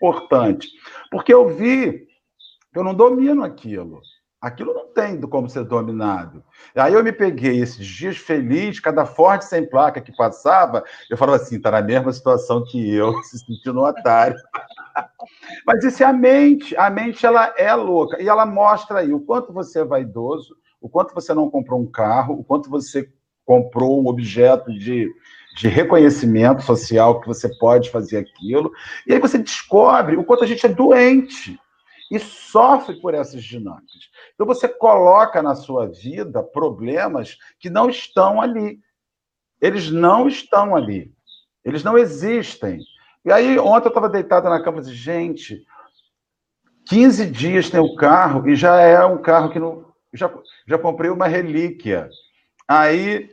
[0.00, 0.68] importante?
[1.10, 2.05] Porque eu vi
[2.78, 4.00] eu não domino aquilo.
[4.40, 6.44] Aquilo não tem como ser dominado.
[6.74, 11.42] Aí eu me peguei esses dias feliz, cada forte sem placa que passava, eu falava
[11.42, 14.36] assim, tá na mesma situação que eu, se sentindo um otário.
[15.66, 16.76] Mas isso é a mente.
[16.76, 20.88] A mente ela é louca e ela mostra aí o quanto você é vaidoso, o
[20.88, 23.10] quanto você não comprou um carro, o quanto você
[23.44, 25.10] comprou um objeto de,
[25.56, 28.70] de reconhecimento social que você pode fazer aquilo.
[29.06, 31.58] E aí você descobre o quanto a gente é doente
[32.10, 34.10] e sofre por essas dinâmicas.
[34.34, 38.80] Então você coloca na sua vida problemas que não estão ali.
[39.60, 41.12] Eles não estão ali.
[41.64, 42.80] Eles não existem.
[43.24, 45.66] E aí, ontem eu estava deitado na cama e disse, gente,
[46.88, 49.84] 15 dias tem o carro e já é um carro que não.
[50.12, 50.32] Já,
[50.66, 52.08] já comprei uma relíquia.
[52.68, 53.28] Aí,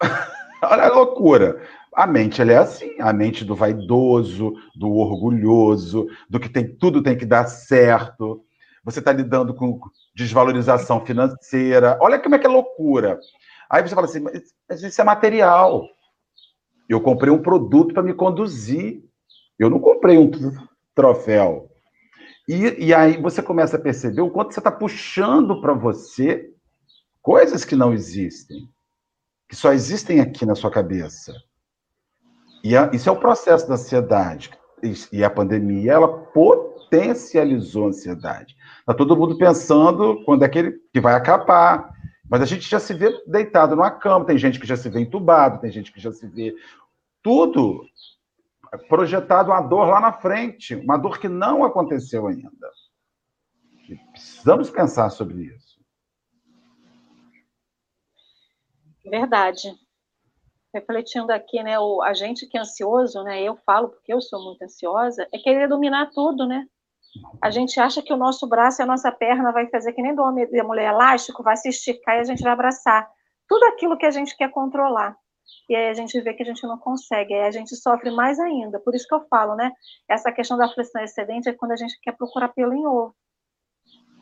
[0.64, 1.62] olha a loucura.
[1.94, 7.02] A mente ela é assim, a mente do vaidoso, do orgulhoso, do que tem tudo
[7.02, 8.44] tem que dar certo.
[8.84, 9.80] Você está lidando com
[10.14, 11.98] desvalorização financeira.
[12.00, 13.18] Olha como é que é loucura.
[13.70, 14.20] Aí você fala assim,
[14.68, 15.84] mas isso é material.
[16.88, 19.02] Eu comprei um produto para me conduzir.
[19.58, 20.30] Eu não comprei um
[20.94, 21.70] troféu.
[22.48, 26.50] E, e aí você começa a perceber o quanto você está puxando para você
[27.22, 28.68] coisas que não existem,
[29.48, 31.34] que só existem aqui na sua cabeça.
[32.64, 34.50] E a, isso é o processo da ansiedade.
[35.12, 38.56] E a pandemia, ela potencializou a ansiedade.
[38.80, 41.92] Está todo mundo pensando quando é que, ele, que vai acabar.
[42.28, 45.00] Mas a gente já se vê deitado numa cama, tem gente que já se vê
[45.00, 46.54] entubado, tem gente que já se vê
[47.22, 47.84] tudo
[48.88, 52.50] projetado uma dor lá na frente, uma dor que não aconteceu ainda.
[53.88, 55.78] E precisamos pensar sobre isso.
[59.04, 59.83] Verdade.
[60.74, 64.42] Refletindo aqui, né, o, a gente que é ansioso, né, eu falo porque eu sou
[64.42, 66.66] muito ansiosa, é querer dominar tudo, né?
[67.40, 70.14] A gente acha que o nosso braço e a nossa perna vai fazer que nem
[70.14, 73.08] do homem da mulher elástico, vai se esticar e a gente vai abraçar.
[73.48, 75.16] Tudo aquilo que a gente quer controlar
[75.68, 78.38] e aí a gente vê que a gente não consegue, aí a gente sofre mais
[78.38, 78.80] ainda.
[78.80, 79.72] Por isso que eu falo, né?
[80.08, 83.14] Essa questão da aflição excedente é quando a gente quer procurar pelo em ovo.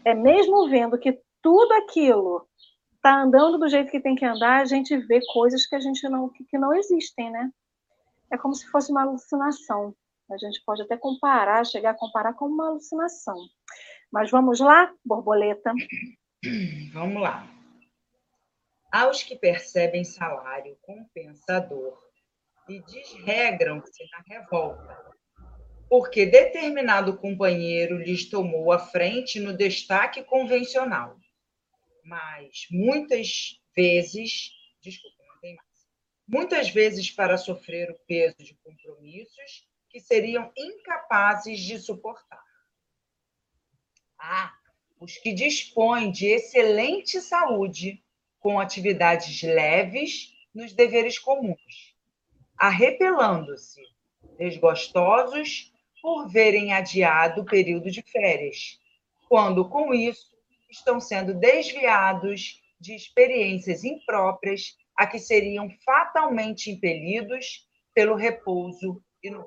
[0.05, 2.47] É mesmo vendo que tudo aquilo
[3.03, 6.09] está andando do jeito que tem que andar, a gente vê coisas que a gente
[6.09, 7.51] não que, não existem, né?
[8.31, 9.95] É como se fosse uma alucinação.
[10.31, 13.37] A gente pode até comparar, chegar a comparar com uma alucinação.
[14.11, 15.73] Mas vamos lá, borboleta.
[16.93, 17.49] Vamos lá
[18.93, 21.99] aos que percebem salário compensador
[22.69, 25.17] e desregram-se na revolta,
[25.89, 31.17] porque determinado companheiro lhes tomou a frente no destaque convencional.
[32.03, 35.69] Mas muitas vezes, desculpa, não tem mais.
[36.27, 42.43] Muitas vezes para sofrer o peso de compromissos que seriam incapazes de suportar.
[44.19, 44.55] Ah,
[44.99, 48.03] os que dispõem de excelente saúde
[48.39, 51.97] com atividades leves nos deveres comuns,
[52.57, 53.83] arrepelando-se,
[54.39, 58.81] desgostosos por verem adiado o período de férias,
[59.29, 60.32] quando com isso
[60.73, 69.45] estão sendo desviados de experiências impróprias a que seriam fatalmente impelidos pelo repouso e no.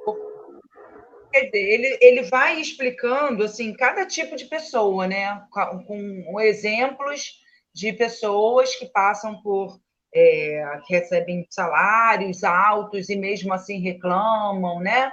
[1.32, 7.34] Quer dizer, ele, ele vai explicando assim cada tipo de pessoa, né, com, com exemplos
[7.74, 9.78] de pessoas que passam por
[10.16, 15.12] é, que recebem salários altos e mesmo assim reclamam, né?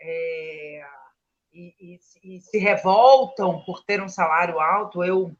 [0.00, 0.82] É,
[1.52, 5.04] e, e, e, se revoltam por ter um salário alto.
[5.04, 5.36] Eu,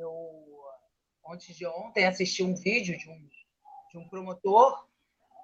[0.00, 0.48] eu
[1.30, 3.28] antes de ontem, assisti um vídeo de um,
[3.90, 4.86] de um promotor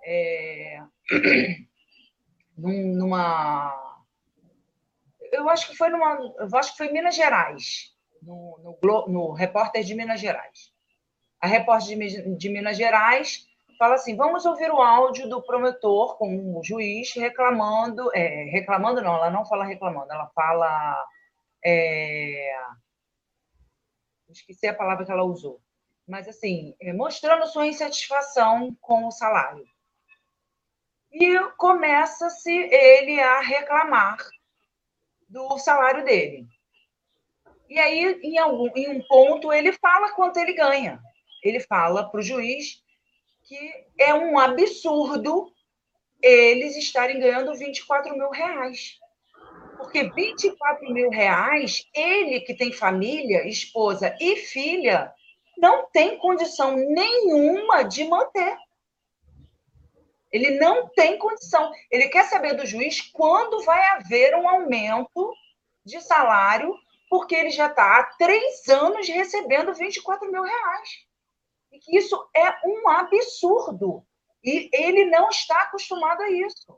[0.04, 0.80] é,
[2.56, 3.72] numa.
[5.32, 6.18] Eu acho que foi numa.
[6.38, 10.72] Eu acho que foi em Minas Gerais, no, no, no Repórter de Minas Gerais.
[11.40, 13.46] A repórter de, de Minas Gerais
[13.78, 19.14] fala assim: vamos ouvir o áudio do promotor com o juiz reclamando, é, reclamando não,
[19.16, 20.96] ela não fala reclamando, ela fala,
[21.64, 22.56] é,
[24.36, 25.60] esqueci a palavra que ela usou,
[26.06, 29.64] mas assim, é, mostrando sua insatisfação com o salário.
[31.12, 34.18] E começa-se ele a reclamar
[35.28, 36.46] do salário dele.
[37.68, 41.00] E aí, em, algum, em um ponto, ele fala quanto ele ganha.
[41.42, 42.82] Ele fala para o juiz
[43.44, 45.52] que é um absurdo
[46.22, 48.98] eles estarem ganhando 24 mil reais.
[49.84, 55.12] Porque 24 mil reais, ele que tem família, esposa e filha,
[55.58, 58.56] não tem condição nenhuma de manter.
[60.32, 61.70] Ele não tem condição.
[61.90, 65.34] Ele quer saber do juiz quando vai haver um aumento
[65.84, 66.74] de salário,
[67.10, 70.88] porque ele já está há três anos recebendo 24 mil reais.
[71.70, 74.02] E que isso é um absurdo.
[74.42, 76.74] E ele não está acostumado a isso.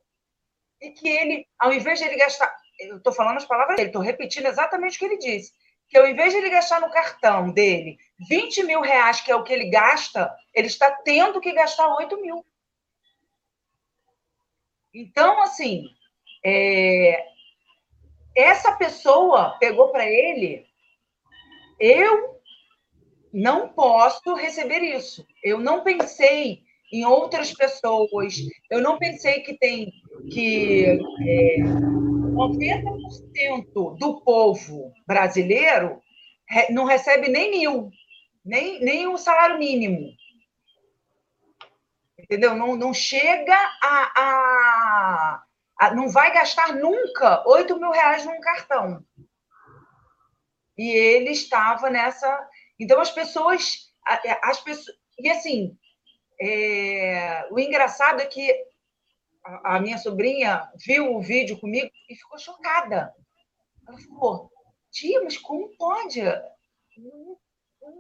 [0.81, 2.66] E que ele, ao invés de ele gastar.
[2.79, 5.53] Eu estou falando as palavras dele, estou repetindo exatamente o que ele disse
[5.89, 9.43] que ao invés de ele gastar no cartão dele 20 mil reais, que é o
[9.43, 12.45] que ele gasta, ele está tendo que gastar 8 mil.
[14.93, 15.85] Então, assim,
[16.45, 17.25] é...
[18.35, 20.67] essa pessoa pegou para ele,
[21.79, 22.41] eu
[23.33, 25.27] não posso receber isso.
[25.43, 28.37] Eu não pensei em outras pessoas,
[28.71, 29.93] eu não pensei que tem
[30.31, 30.99] que.
[31.27, 32.06] É
[32.37, 36.01] 90% do povo brasileiro
[36.71, 37.91] não recebe nem mil,
[38.45, 40.13] nem, nem o salário mínimo.
[42.19, 42.55] Entendeu?
[42.55, 45.43] Não, não chega a, a,
[45.79, 49.05] a Não vai gastar nunca 8 mil reais num cartão.
[50.77, 52.49] E ele estava nessa.
[52.79, 53.93] Então, as pessoas.
[54.43, 55.77] As pessoas e assim,
[56.41, 58.55] é, o engraçado é que
[59.65, 63.15] a, minha sobrinha viu o vídeo comigo e ficou chocada.
[63.87, 64.51] Ela falou,
[64.91, 66.23] tia, mas como pode?
[66.23, 67.39] Não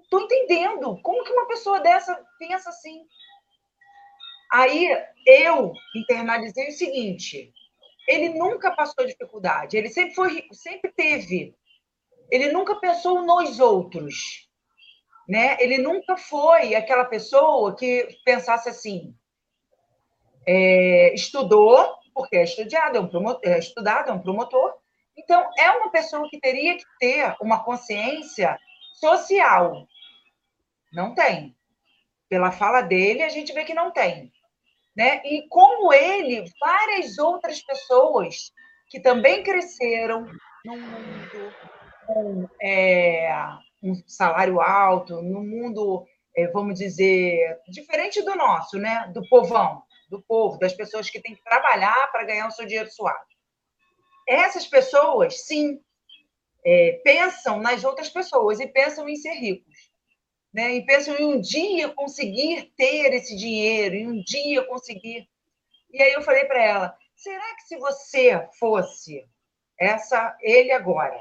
[0.02, 1.00] estou entendendo.
[1.02, 3.06] Como que uma pessoa dessa pensa assim?
[4.52, 4.88] Aí
[5.26, 7.52] eu internalizei o seguinte:
[8.08, 11.54] ele nunca passou dificuldade, ele sempre foi, sempre teve.
[12.30, 14.48] Ele nunca pensou nos outros,
[15.28, 15.56] né?
[15.60, 19.14] Ele nunca foi aquela pessoa que pensasse assim:
[20.46, 24.74] é, estudou, porque é estudado, é um promotor, é estudado, é um promotor.
[25.16, 28.58] Então, é uma pessoa que teria que ter uma consciência
[28.94, 29.86] social.
[30.92, 31.54] Não tem.
[32.28, 34.32] Pela fala dele, a gente vê que não tem.
[34.96, 35.20] Né?
[35.24, 38.52] E como ele, várias outras pessoas
[38.88, 40.26] que também cresceram
[40.64, 41.54] num mundo
[42.06, 43.30] com é,
[43.82, 46.06] um salário alto, num mundo,
[46.36, 49.10] é, vamos dizer, diferente do nosso, né?
[49.12, 52.90] do povão do povo, das pessoas que têm que trabalhar para ganhar o seu dinheiro
[52.90, 53.26] suado.
[54.26, 55.80] Essas pessoas, sim,
[56.64, 59.90] é, pensam nas outras pessoas e pensam em ser ricos.
[60.52, 60.76] Né?
[60.76, 65.28] E pensam em um dia conseguir ter esse dinheiro, em um dia conseguir.
[65.92, 69.28] E aí eu falei para ela: será que se você fosse
[69.78, 71.20] essa ele agora,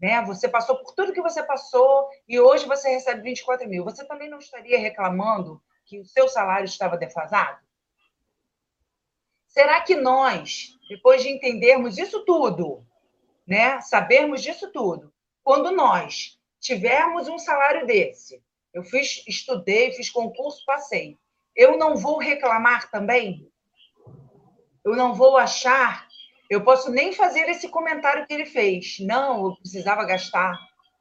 [0.00, 0.22] né?
[0.26, 3.84] Você passou por tudo que você passou e hoje você recebe 24 mil.
[3.84, 7.58] Você também não estaria reclamando que o seu salário estava defasado?
[9.54, 12.84] Será que nós, depois de entendermos isso tudo,
[13.46, 15.12] né, sabermos disso tudo,
[15.44, 18.42] quando nós tivermos um salário desse,
[18.72, 21.16] eu fiz, estudei, fiz concurso, passei,
[21.54, 23.48] eu não vou reclamar também?
[24.84, 26.08] Eu não vou achar,
[26.50, 28.98] eu posso nem fazer esse comentário que ele fez.
[28.98, 30.58] Não, eu precisava gastar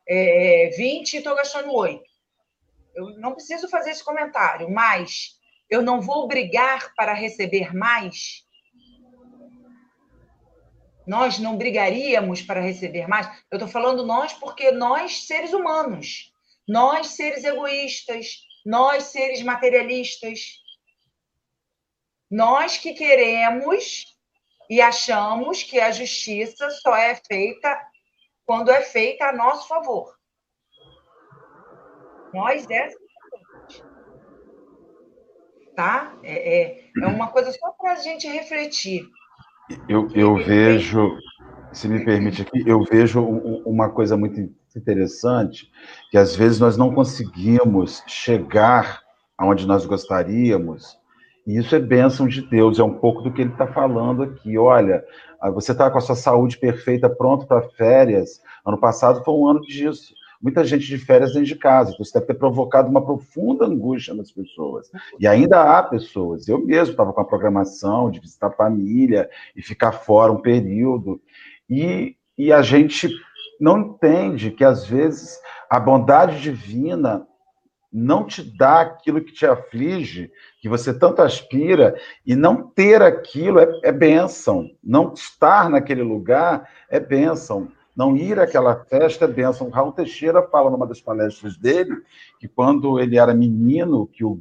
[0.08, 2.04] é, 20 e estou gastando 8.
[2.94, 8.43] Eu não preciso fazer esse comentário, mas eu não vou brigar para receber mais?
[11.06, 13.28] Nós não brigaríamos para receber mais?
[13.52, 16.32] Eu estou falando nós porque nós, seres humanos,
[16.68, 20.62] nós, seres egoístas, nós, seres materialistas,
[22.32, 24.06] nós que queremos
[24.70, 27.80] e achamos que a justiça só é feita
[28.46, 30.18] quando é feita a nosso favor.
[32.34, 32.98] Nós, dessa
[35.76, 36.18] tá?
[36.24, 39.08] É, é, é uma coisa só para a gente refletir.
[39.88, 41.18] Eu, eu vejo,
[41.72, 43.22] se me permite aqui, eu vejo
[43.66, 44.40] uma coisa muito
[44.76, 45.72] interessante,
[46.12, 49.02] que às vezes nós não conseguimos chegar
[49.38, 50.98] aonde nós gostaríamos,
[51.46, 54.58] e isso é bênção de Deus, é um pouco do que ele está falando aqui.
[54.58, 55.04] Olha,
[55.54, 58.42] você está com a sua saúde perfeita, pronto para férias.
[58.66, 60.14] Ano passado foi um ano disso
[60.44, 61.92] muita gente de férias dentro de casa.
[61.92, 64.92] Então, isso deve ter provocado uma profunda angústia nas pessoas.
[65.18, 66.50] E ainda há pessoas.
[66.50, 71.22] Eu mesmo estava com a programação de visitar a família e ficar fora um período.
[71.70, 73.10] E, e a gente
[73.58, 75.40] não entende que, às vezes,
[75.70, 77.26] a bondade divina
[77.92, 80.30] não te dá aquilo que te aflige,
[80.60, 84.68] que você tanto aspira, e não ter aquilo é, é bênção.
[84.84, 87.72] Não estar naquele lugar é bênção.
[87.96, 89.70] Não ir àquela festa é bênção.
[89.70, 91.96] Raul Teixeira fala numa das palestras dele
[92.40, 94.40] que quando ele era menino, que o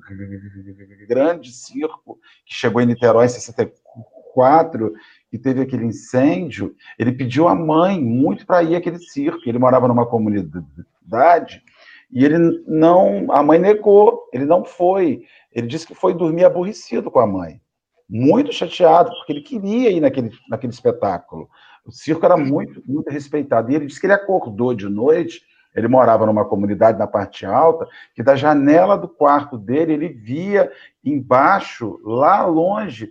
[1.07, 4.92] grande circo que chegou em Niterói em 64
[5.30, 9.40] e teve aquele incêndio, ele pediu à mãe muito para ir àquele circo.
[9.46, 11.62] Ele morava numa comunidade
[12.11, 15.24] e ele não, a mãe negou, ele não foi.
[15.50, 17.61] Ele disse que foi dormir aborrecido com a mãe,
[18.09, 21.48] muito chateado porque ele queria ir naquele, naquele espetáculo.
[21.85, 23.70] O circo era muito, muito respeitado.
[23.70, 25.43] E ele disse que ele acordou de noite,
[25.74, 30.70] ele morava numa comunidade na parte alta, que da janela do quarto dele ele via
[31.05, 33.11] embaixo, lá longe,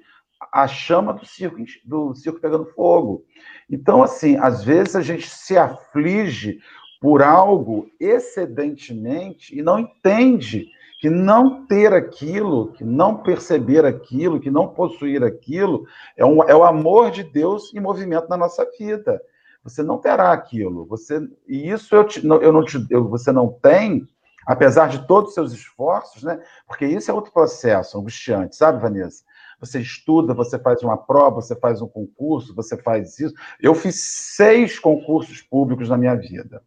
[0.52, 3.26] a chama do circo, do circo pegando fogo.
[3.70, 6.60] Então, assim, às vezes a gente se aflige
[7.00, 10.70] por algo excedentemente e não entende
[11.02, 15.84] que não ter aquilo, que não perceber aquilo, que não possuir aquilo,
[16.16, 19.20] é, um, é o amor de Deus em movimento na nossa vida.
[19.64, 20.86] Você não terá aquilo.
[20.86, 24.08] Você, e isso eu, te, eu não te, eu, você não tem,
[24.46, 26.40] apesar de todos os seus esforços, né?
[26.68, 29.24] Porque isso é outro processo angustiante, sabe, Vanessa?
[29.60, 33.34] Você estuda, você faz uma prova, você faz um concurso, você faz isso.
[33.60, 34.04] Eu fiz
[34.36, 36.62] seis concursos públicos na minha vida.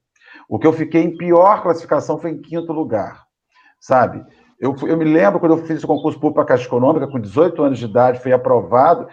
[0.48, 3.23] O que eu fiquei em pior classificação foi em quinto lugar
[3.84, 4.24] sabe?
[4.58, 7.20] Eu, eu me lembro quando eu fiz o concurso público para a Caixa Econômica, com
[7.20, 9.06] 18 anos de idade, fui aprovado,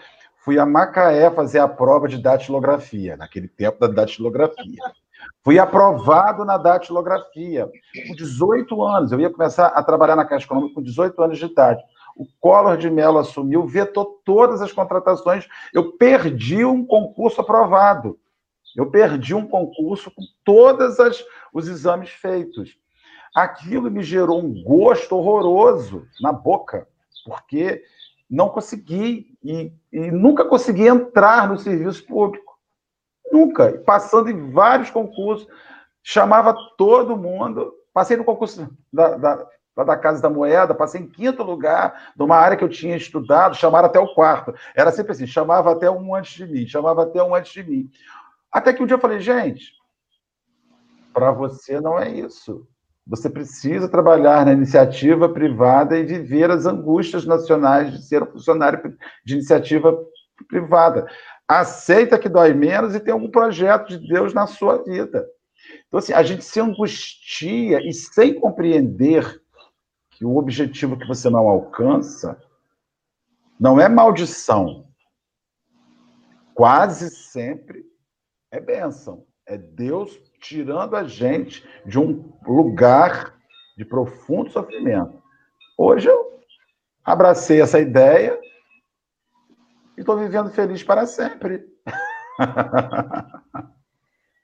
[0.46, 4.82] fui a Macaé fazer a prova de datilografia, naquele tempo da datilografia.
[5.44, 7.70] Fui aprovado na datilografia,
[8.08, 9.12] com 18 anos.
[9.12, 11.84] Eu ia começar a trabalhar na Caixa Econômica com 18 anos de idade.
[12.16, 15.48] O Collor de Mello assumiu, vetou todas as contratações.
[15.74, 18.18] Eu perdi um concurso aprovado.
[18.76, 20.98] Eu perdi um concurso com todos
[21.54, 22.81] os exames feitos
[23.34, 26.88] aquilo me gerou um gosto horroroso na boca,
[27.26, 27.84] porque
[28.30, 32.58] não consegui e, e nunca consegui entrar no serviço público.
[33.32, 33.82] Nunca.
[33.86, 35.48] Passando em vários concursos,
[36.04, 37.74] chamava todo mundo.
[37.94, 39.48] Passei no concurso da, da,
[39.84, 43.88] da Casa da Moeda, passei em quinto lugar, numa área que eu tinha estudado, chamaram
[43.88, 44.54] até o quarto.
[44.76, 47.90] Era sempre assim, chamava até um antes de mim, chamava até um antes de mim.
[48.52, 49.74] Até que um dia eu falei, gente,
[51.14, 52.68] para você não é isso.
[53.12, 58.98] Você precisa trabalhar na iniciativa privada e viver as angústias nacionais de ser um funcionário
[59.26, 60.02] de iniciativa
[60.48, 61.06] privada.
[61.46, 65.28] Aceita que dói menos e tem algum projeto de Deus na sua vida.
[65.88, 69.42] Então, assim, a gente se angustia e sem compreender
[70.12, 72.42] que o objetivo que você não alcança
[73.60, 74.88] não é maldição.
[76.54, 77.84] Quase sempre
[78.50, 79.26] é bênção.
[79.46, 83.40] É Deus tirando a gente de um lugar
[83.78, 85.22] de profundo sofrimento.
[85.78, 86.42] Hoje eu
[87.06, 88.38] abracei essa ideia
[89.96, 91.66] e estou vivendo feliz para sempre.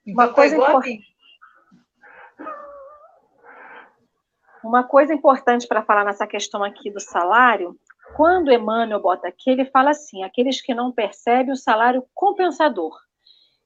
[0.05, 1.17] Uma coisa, importante.
[4.63, 7.77] Uma coisa importante para falar nessa questão aqui do salário,
[8.15, 13.06] quando Emmanuel bota aqui, ele fala assim: aqueles que não percebem o salário compensador.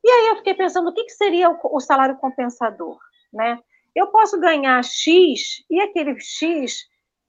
[0.04, 2.97] E aí eu fiquei pensando, o que, que seria o, o salário compensador,
[3.32, 3.60] né?
[3.95, 6.86] Eu posso ganhar X e aquele X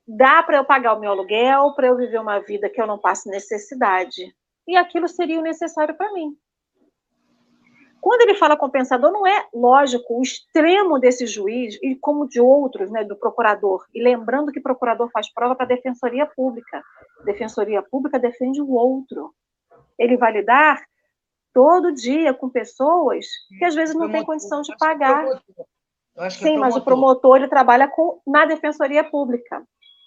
[0.06, 2.98] dá para eu pagar o meu aluguel, para eu viver uma vida que eu não
[2.98, 4.34] passe necessidade.
[4.66, 6.36] E aquilo seria o necessário para mim.
[8.00, 12.90] Quando ele fala compensador, não é lógico o extremo desse juiz e como de outros,
[12.90, 13.86] né, do procurador.
[13.94, 16.82] E lembrando que procurador faz prova para a defensoria pública.
[17.24, 19.32] Defensoria pública defende o outro.
[19.96, 20.82] Ele vai lidar
[21.52, 23.26] todo dia com pessoas
[23.58, 25.24] que às vezes não têm condição de pagar.
[26.30, 29.62] Sim, mas o promotor ele trabalha com, na defensoria pública,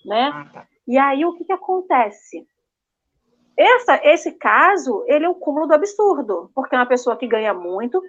[0.05, 0.31] né?
[0.33, 0.67] Ah, tá.
[0.87, 2.45] E aí o que, que acontece?
[3.57, 7.53] Essa, esse caso, ele é o cúmulo do absurdo, porque é uma pessoa que ganha
[7.53, 8.01] muito,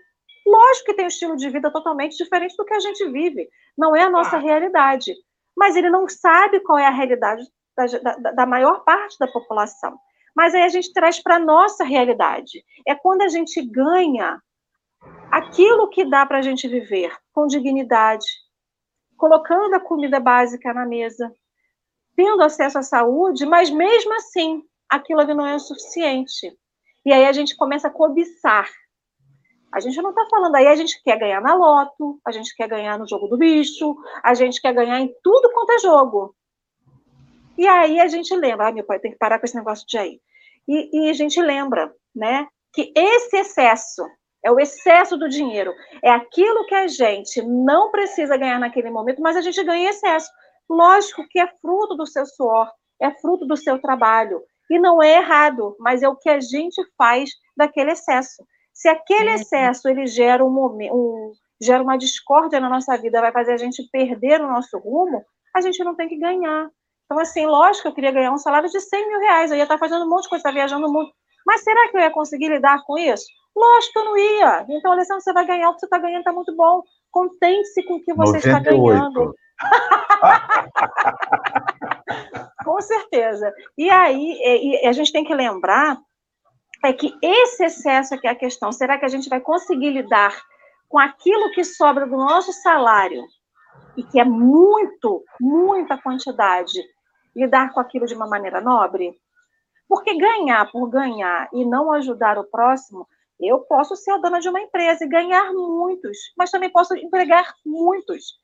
[0.47, 3.95] lógico que tem um estilo de vida totalmente diferente do que a gente vive, não
[3.95, 4.41] é a nossa ah.
[4.41, 5.15] realidade,
[5.57, 7.45] mas ele não sabe qual é a realidade
[7.77, 9.97] da, da, da maior parte da população.
[10.37, 12.63] Mas aí a gente traz para a nossa realidade.
[12.87, 14.39] É quando a gente ganha
[15.33, 18.27] aquilo que dá para a gente viver com dignidade,
[19.17, 21.33] colocando a comida básica na mesa,
[22.15, 26.55] tendo acesso à saúde, mas mesmo assim, aquilo ali não é o suficiente.
[27.05, 28.69] E aí a gente começa a cobiçar.
[29.73, 32.69] A gente não está falando aí, a gente quer ganhar na loto, a gente quer
[32.69, 36.36] ganhar no jogo do bicho, a gente quer ganhar em tudo quanto é jogo.
[37.57, 39.99] E aí a gente lembra, ah, meu pai tem que parar com esse negócio de
[39.99, 40.21] aí.
[40.69, 44.03] E, e a gente lembra, né, que esse excesso
[44.45, 49.21] é o excesso do dinheiro, é aquilo que a gente não precisa ganhar naquele momento,
[49.21, 50.31] mas a gente ganha em excesso.
[50.69, 54.43] Lógico que é fruto do seu suor, é fruto do seu trabalho.
[54.71, 58.45] E não é errado, mas é o que a gente faz daquele excesso.
[58.73, 59.35] Se aquele uhum.
[59.37, 63.57] excesso ele gera um, momento, um, gera uma discórdia na nossa vida, vai fazer a
[63.57, 66.69] gente perder o nosso rumo, a gente não tem que ganhar.
[67.07, 69.63] Então, assim, lógico que eu queria ganhar um salário de 100 mil reais, eu ia
[69.63, 71.13] estar fazendo um monte de coisa, estar viajando muito.
[71.47, 73.25] Mas será que eu ia conseguir lidar com isso?
[73.55, 74.67] Lógico que eu não ia.
[74.69, 76.83] Então, Alessandro, você vai ganhar o que você está ganhando, está muito bom.
[77.13, 78.49] Contente-se com o que você 98.
[78.49, 79.35] está ganhando.
[82.65, 83.55] com certeza.
[83.79, 85.99] E aí, e a gente tem que lembrar
[86.85, 88.73] é que esse excesso é que é a questão.
[88.73, 90.37] Será que a gente vai conseguir lidar
[90.89, 93.25] com aquilo que sobra do nosso salário
[93.97, 96.83] e que é muito, muita quantidade
[97.37, 99.15] lidar com aquilo de uma maneira nobre?
[99.89, 103.07] Porque ganhar por ganhar e não ajudar o próximo,
[103.39, 107.55] eu posso ser a dona de uma empresa e ganhar muitos, mas também posso empregar
[107.65, 108.41] muitos.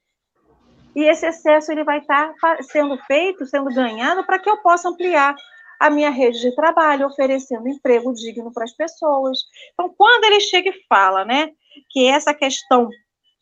[0.95, 5.34] E esse excesso ele vai estar sendo feito, sendo ganhado para que eu possa ampliar
[5.80, 9.38] a minha rede de trabalho, oferecendo emprego digno para as pessoas.
[9.72, 11.51] Então, quando ele chega e fala, né,
[11.90, 12.88] que essa questão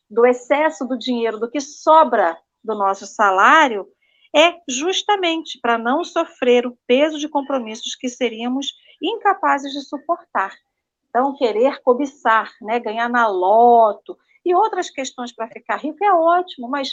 [0.08, 3.86] do excesso do dinheiro, do que sobra do nosso salário,
[4.34, 8.68] é justamente para não sofrer o peso de compromissos que seríamos
[9.02, 10.54] incapazes de suportar.
[11.08, 16.68] Então, querer cobiçar, né, ganhar na loto e outras questões para ficar rico é ótimo,
[16.68, 16.90] mas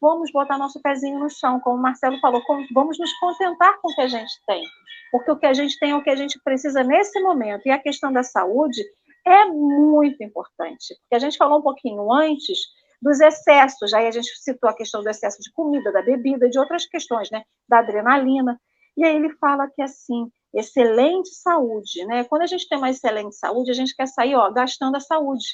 [0.00, 3.94] vamos botar nosso pezinho no chão, como o Marcelo falou, vamos nos contentar com o
[3.94, 4.64] que a gente tem,
[5.10, 7.66] porque o que a gente tem é o que a gente precisa nesse momento.
[7.66, 8.82] E a questão da saúde
[9.24, 12.58] é muito importante, porque a gente falou um pouquinho antes
[13.02, 13.92] dos excessos.
[13.92, 17.28] Aí a gente citou a questão do excesso de comida, da bebida, de outras questões,
[17.30, 17.42] né?
[17.68, 18.58] Da adrenalina.
[18.96, 22.22] E aí ele fala que assim, excelente saúde, né?
[22.24, 25.44] Quando a gente tem uma excelente saúde, a gente quer sair, ó, gastando a saúde.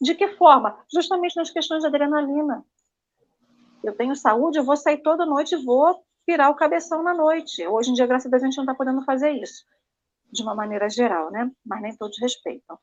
[0.00, 0.78] De que forma?
[0.92, 2.62] Justamente nas questões de adrenalina.
[3.82, 7.66] Eu tenho saúde, eu vou sair toda noite e vou virar o cabeção na noite.
[7.66, 9.64] Hoje em dia, graças a Deus, a gente não está podendo fazer isso,
[10.30, 11.50] de uma maneira geral, né?
[11.64, 12.78] Mas nem todos respeitam.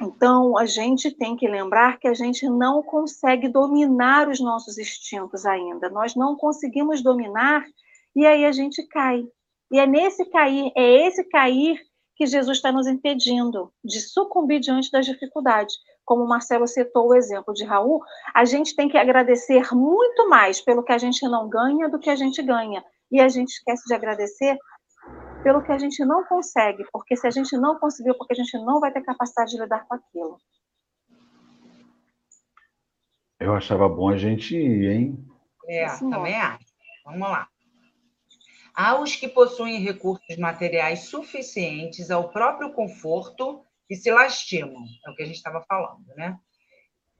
[0.00, 5.44] Então, a gente tem que lembrar que a gente não consegue dominar os nossos instintos
[5.44, 5.90] ainda.
[5.90, 7.64] Nós não conseguimos dominar
[8.14, 9.24] e aí a gente cai.
[9.70, 11.80] E é nesse cair, é esse cair
[12.16, 15.76] que Jesus está nos impedindo de sucumbir diante das dificuldades.
[16.04, 18.00] Como o Marcelo citou o exemplo de Raul,
[18.34, 22.10] a gente tem que agradecer muito mais pelo que a gente não ganha do que
[22.10, 22.84] a gente ganha.
[23.10, 24.58] E a gente esquece de agradecer
[25.42, 28.56] pelo que a gente não consegue, porque se a gente não conseguiu, porque a gente
[28.58, 30.38] não vai ter capacidade de lidar com aquilo.
[33.38, 35.28] Eu achava bom a gente ir, hein?
[35.68, 36.64] É, também acho.
[37.04, 37.48] Vamos lá.
[38.74, 45.14] Há os que possuem recursos materiais suficientes ao próprio conforto e se lastimam, é o
[45.14, 46.38] que a gente estava falando, né?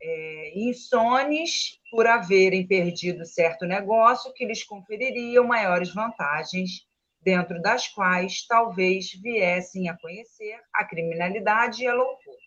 [0.01, 6.88] É, insones por haverem perdido certo negócio que lhes confeririam maiores vantagens
[7.21, 12.39] dentro das quais talvez viessem a conhecer a criminalidade e a loucura.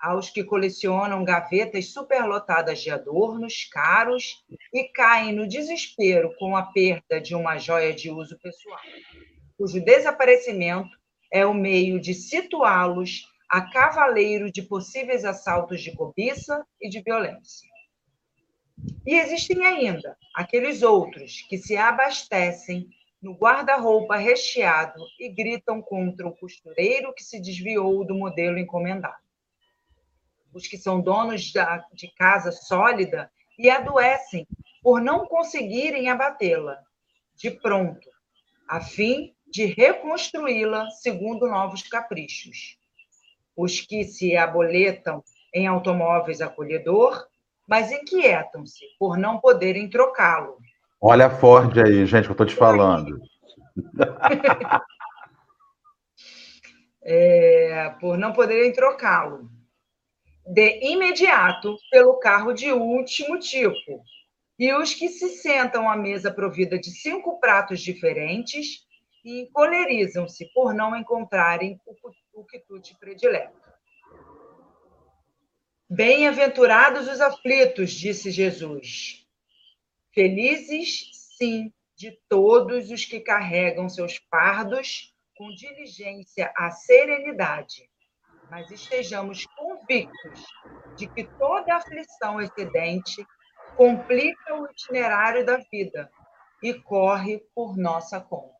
[0.00, 7.20] Aos que colecionam gavetas superlotadas de adornos caros e caem no desespero com a perda
[7.20, 8.80] de uma joia de uso pessoal,
[9.56, 10.96] cujo desaparecimento
[11.32, 17.68] é o meio de situá-los a cavaleiro de possíveis assaltos de cobiça e de violência.
[19.06, 22.88] E existem ainda aqueles outros que se abastecem
[23.20, 29.16] no guarda-roupa recheado e gritam contra o costureiro que se desviou do modelo encomendado.
[30.52, 31.52] Os que são donos
[31.92, 34.46] de casa sólida e adoecem
[34.82, 36.78] por não conseguirem abatê-la
[37.34, 38.08] de pronto,
[38.68, 42.78] a fim de reconstruí-la segundo novos caprichos.
[43.56, 45.22] Os que se aboletam
[45.54, 47.26] em automóveis acolhedor,
[47.66, 50.58] mas inquietam-se por não poderem trocá-lo
[51.00, 53.20] Olha a Ford aí, gente, que eu estou te falando.
[57.02, 59.48] é, por não poderem trocá-lo
[60.44, 64.02] de imediato pelo carro de último tipo,
[64.58, 68.86] e os que se sentam à mesa provida de cinco pratos diferentes
[69.24, 71.78] e encolerizam-se por não encontrarem
[72.32, 73.56] o quitute predileto.
[75.88, 79.27] Bem-aventurados os aflitos, disse Jesus.
[80.18, 87.88] Felizes, sim, de todos os que carregam seus fardos com diligência à serenidade,
[88.50, 90.44] mas estejamos convictos
[90.96, 93.24] de que toda aflição excedente
[93.76, 96.10] complica o itinerário da vida
[96.64, 98.58] e corre por nossa conta.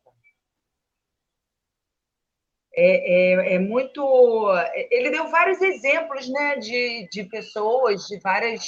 [2.73, 4.47] É, é, é, muito.
[4.89, 8.65] Ele deu vários exemplos né, de, de pessoas, de várias,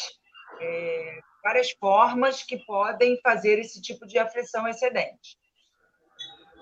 [0.60, 5.38] é, várias formas que podem fazer esse tipo de aflição excedente.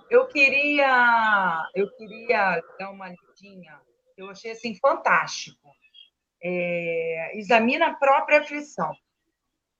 [0.09, 3.79] Eu queria, eu queria dar uma lidinha,
[4.17, 5.71] eu achei assim fantástico.
[6.41, 8.91] É, examina a própria aflição.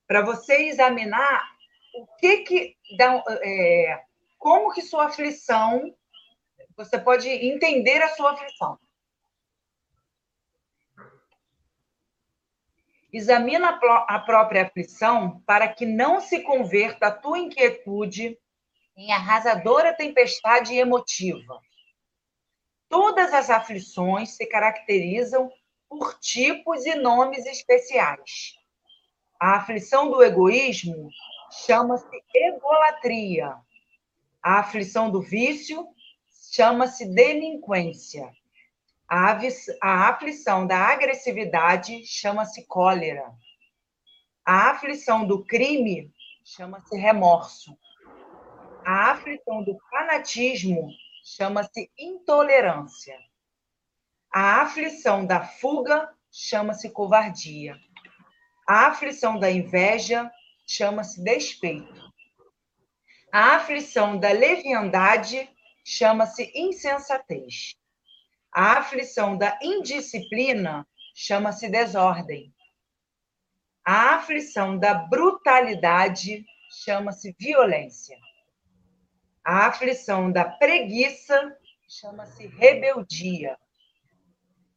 [0.07, 1.43] Para você examinar
[1.95, 4.03] o que que dá, é,
[4.37, 5.93] como que sua aflição
[6.75, 8.79] você pode entender a sua aflição.
[13.11, 18.37] Examina a própria aflição para que não se converta a tua inquietude
[18.95, 21.59] em arrasadora tempestade emotiva.
[22.87, 25.51] Todas as aflições se caracterizam
[25.87, 28.55] por tipos e nomes especiais.
[29.39, 31.09] A aflição do egoísmo
[31.65, 33.55] chama-se egolatria.
[34.41, 35.87] A aflição do vício
[36.51, 38.29] chama-se delinquência.
[39.09, 43.33] A, aflição da agressividade chama-se cólera.
[44.45, 46.13] A aflição do crime
[46.45, 47.75] chama-se remorso.
[48.85, 50.91] A aflição do fanatismo
[51.23, 53.17] chama-se intolerância.
[54.31, 57.75] A aflição da fuga chama-se covardia.
[58.67, 60.31] A aflição da inveja
[60.67, 62.13] chama-se despeito.
[63.33, 65.49] A aflição da leviandade
[65.83, 67.75] chama-se insensatez.
[68.51, 72.53] A aflição da indisciplina chama-se desordem.
[73.85, 76.45] A aflição da brutalidade
[76.83, 78.17] chama-se violência.
[79.43, 83.57] A aflição da preguiça chama-se rebeldia.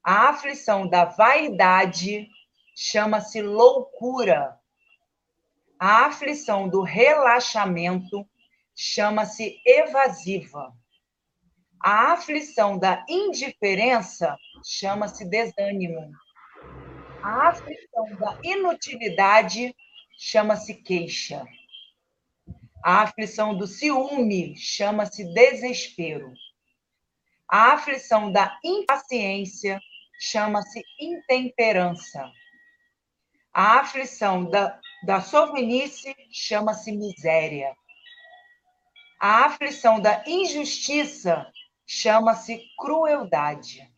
[0.02, 2.28] A aflição da vaidade
[2.74, 4.58] chama-se loucura.
[5.78, 8.28] A aflição do relaxamento
[8.74, 10.72] chama-se evasiva.
[11.82, 16.12] A aflição da indiferença chama-se desânimo.
[17.20, 19.74] A aflição da inutilidade
[20.16, 21.44] chama-se queixa.
[22.84, 26.32] A aflição do ciúme chama-se desespero.
[27.48, 29.80] A aflição da impaciência
[30.20, 32.30] chama-se intemperança.
[33.52, 37.74] A aflição da, da sovinice chama-se miséria.
[39.18, 41.52] A aflição da injustiça
[41.86, 43.90] chama-se crueldade.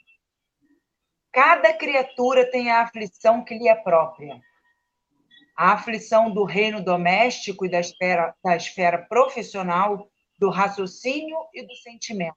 [1.32, 4.40] Cada criatura tem a aflição que lhe é própria.
[5.56, 10.08] A aflição do reino doméstico e da esfera, da esfera profissional,
[10.38, 12.36] do raciocínio e do sentimento.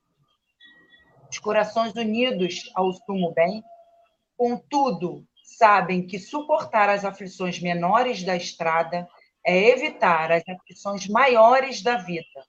[1.30, 3.64] Os corações unidos ao sumo bem,
[4.38, 9.08] contudo, sabem que suportar as aflições menores da estrada
[9.46, 12.46] é evitar as aflições maiores da vida.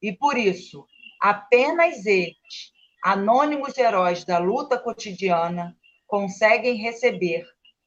[0.00, 0.86] E por isso,
[1.22, 2.72] Apenas eles,
[3.04, 7.46] anônimos heróis da luta cotidiana, conseguem receber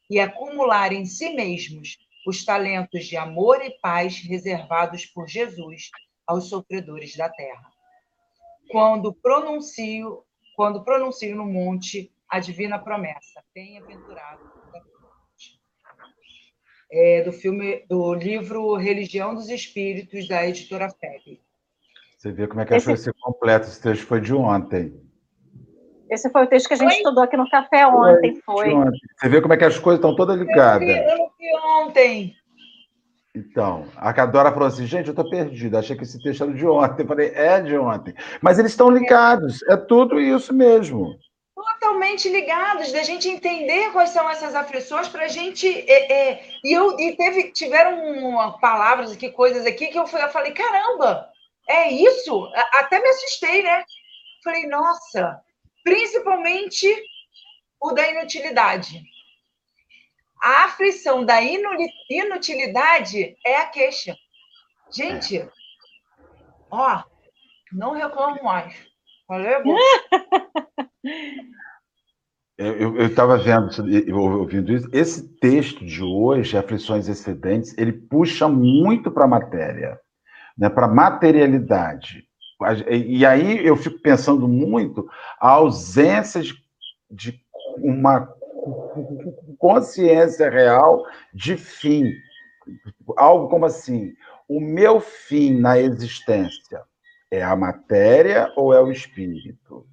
[0.09, 5.89] e acumular em si mesmos os talentos de amor e paz reservados por Jesus
[6.25, 7.69] aos sofredores da terra.
[8.71, 10.23] Quando pronuncio,
[10.55, 14.49] quando pronuncio no monte a divina promessa, bem-aventurado
[16.89, 21.44] é, do filme, do livro Religião dos Espíritos da editora Febre.
[22.17, 22.85] Você vê como é que esse...
[22.85, 23.67] achou esse completo.
[23.67, 24.93] Esse texto foi de ontem.
[26.09, 26.97] Esse foi o texto que a gente foi?
[26.97, 28.73] estudou aqui no café ontem, foi.
[28.73, 28.99] Ontem.
[29.17, 30.87] Você vê como é que as coisas estão todas ligadas.
[30.87, 32.35] Eu não vi ontem.
[33.35, 36.65] Então, a Cadora falou assim, gente, eu estou perdida, achei que esse texto era de
[36.65, 37.03] ontem.
[37.03, 38.13] Eu falei, é de ontem.
[38.41, 41.17] Mas eles estão ligados, é tudo isso mesmo.
[41.53, 45.67] Totalmente ligados, da gente entender quais são essas aflições, para a gente.
[45.67, 50.29] É, é, e eu, e teve, tiveram uma, palavras aqui, coisas aqui, que eu, eu
[50.29, 51.27] falei, caramba,
[51.67, 52.51] é isso?
[52.73, 53.83] Até me assustei, né?
[54.43, 55.41] Falei, nossa,
[55.83, 56.87] principalmente
[57.81, 59.01] o da inutilidade.
[60.41, 64.15] A aflição da inutilidade é a queixa.
[64.91, 65.47] Gente,
[66.69, 67.03] ó,
[67.71, 68.75] não reclamo mais.
[69.27, 69.63] Valeu?
[72.57, 73.69] Eu estava vendo,
[74.15, 74.87] ouvindo isso.
[74.93, 79.99] Esse texto de hoje, Aflições Excedentes, ele puxa muito para a matéria,
[80.57, 82.25] né, para materialidade.
[82.89, 85.07] E aí eu fico pensando muito
[85.39, 86.53] a ausência de,
[87.11, 87.41] de
[87.77, 88.33] uma
[89.57, 91.03] consciência real
[91.33, 92.11] de fim.
[93.17, 94.13] Algo como assim:
[94.47, 96.81] o meu fim na existência
[97.29, 99.85] é a matéria ou é o espírito?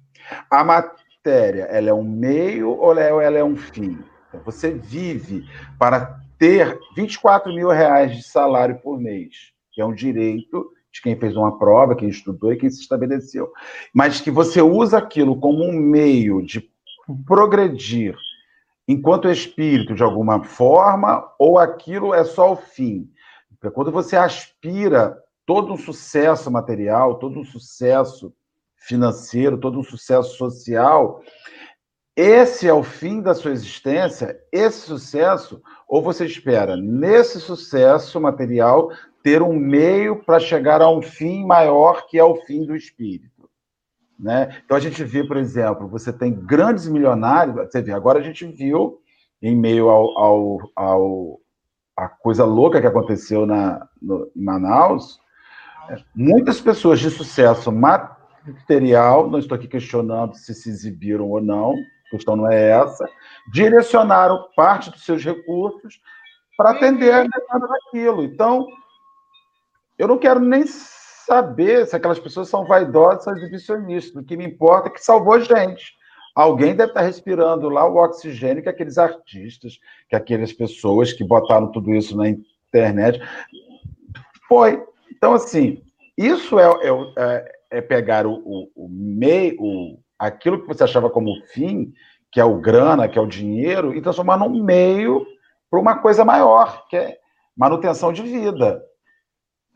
[0.49, 3.99] A matéria, ela é um meio ou ela é um fim?
[4.29, 5.45] Então, você vive
[5.77, 11.15] para ter 24 mil reais de salário por mês, que é um direito de quem
[11.15, 13.51] fez uma prova, quem estudou e quem se estabeleceu.
[13.93, 16.69] Mas que você usa aquilo como um meio de
[17.25, 18.15] progredir
[18.87, 23.09] enquanto espírito de alguma forma, ou aquilo é só o fim.
[23.49, 28.33] Porque quando você aspira todo um sucesso material, todo um sucesso
[28.75, 31.21] financeiro, todo um sucesso social,
[32.15, 38.91] esse é o fim da sua existência, esse sucesso, ou você espera nesse sucesso material
[39.23, 43.49] ter um meio para chegar a um fim maior que é o fim do espírito.
[44.19, 44.61] Né?
[44.63, 48.45] Então a gente vê, por exemplo, você tem grandes milionários, você vê, agora a gente
[48.45, 48.99] viu,
[49.41, 51.39] em meio ao, ao, ao
[51.95, 55.19] a coisa louca que aconteceu na, no, em Manaus,
[56.15, 62.09] muitas pessoas de sucesso material, não estou aqui questionando se se exibiram ou não, a
[62.11, 63.07] questão não é essa,
[63.51, 66.01] direcionaram parte dos seus recursos
[66.57, 68.23] para atender a demanda daquilo.
[68.23, 68.67] Então,
[69.97, 74.15] eu não quero nem saber se aquelas pessoas são vaidosas ou exibicionistas.
[74.15, 75.93] O que me importa é que salvou gente.
[76.35, 79.79] Alguém deve estar respirando lá o oxigênio que aqueles artistas,
[80.09, 83.21] que aquelas pessoas que botaram tudo isso na internet.
[84.47, 84.83] Foi.
[85.11, 85.83] Então, assim,
[86.17, 91.09] isso é, é, é, é pegar o, o, o meio, o, aquilo que você achava
[91.09, 91.93] como fim,
[92.31, 95.23] que é o grana, que é o dinheiro, e transformar num meio
[95.69, 97.17] para uma coisa maior, que é
[97.55, 98.83] manutenção de vida.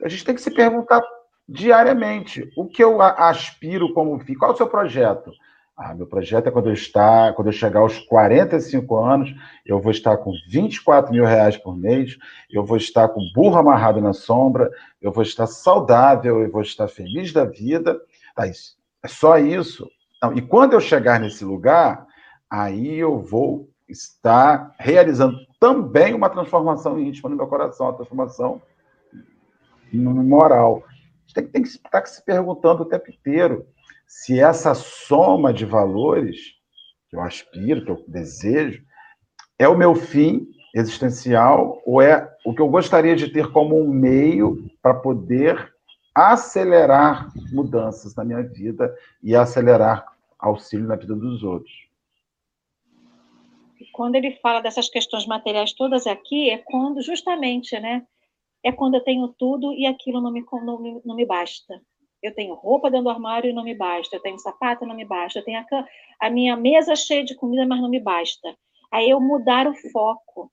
[0.03, 1.01] A gente tem que se perguntar
[1.47, 2.49] diariamente.
[2.57, 4.35] O que eu aspiro como fim?
[4.35, 5.31] Qual é o seu projeto?
[5.77, 9.91] Ah, meu projeto é quando eu, estar, quando eu chegar aos 45 anos, eu vou
[9.91, 12.17] estar com 24 mil reais por mês,
[12.49, 16.87] eu vou estar com burro amarrado na sombra, eu vou estar saudável, eu vou estar
[16.87, 18.01] feliz da vida.
[18.35, 19.87] Ah, isso, é só isso.
[20.21, 22.07] Não, e quando eu chegar nesse lugar,
[22.49, 28.61] aí eu vou estar realizando também uma transformação íntima no meu coração, uma transformação
[29.93, 30.83] moral
[31.37, 33.67] tem, tem que estar se perguntando o tempo inteiro
[34.07, 36.37] se essa soma de valores
[37.09, 38.83] que eu aspiro, que eu desejo,
[39.59, 43.89] é o meu fim existencial ou é o que eu gostaria de ter como um
[43.89, 45.73] meio para poder
[46.13, 50.05] acelerar mudanças na minha vida e acelerar
[50.39, 51.87] auxílio na vida dos outros.
[53.93, 58.05] Quando ele fala dessas questões materiais todas aqui, é quando justamente, né,
[58.63, 61.81] é quando eu tenho tudo e aquilo não me, não, me, não me basta.
[62.21, 64.15] Eu tenho roupa dentro do armário e não me basta.
[64.15, 65.39] Eu tenho sapato e não me basta.
[65.39, 65.85] Eu tenho a,
[66.19, 68.57] a minha mesa cheia de comida, mas não me basta.
[68.91, 70.51] Aí eu mudar o foco.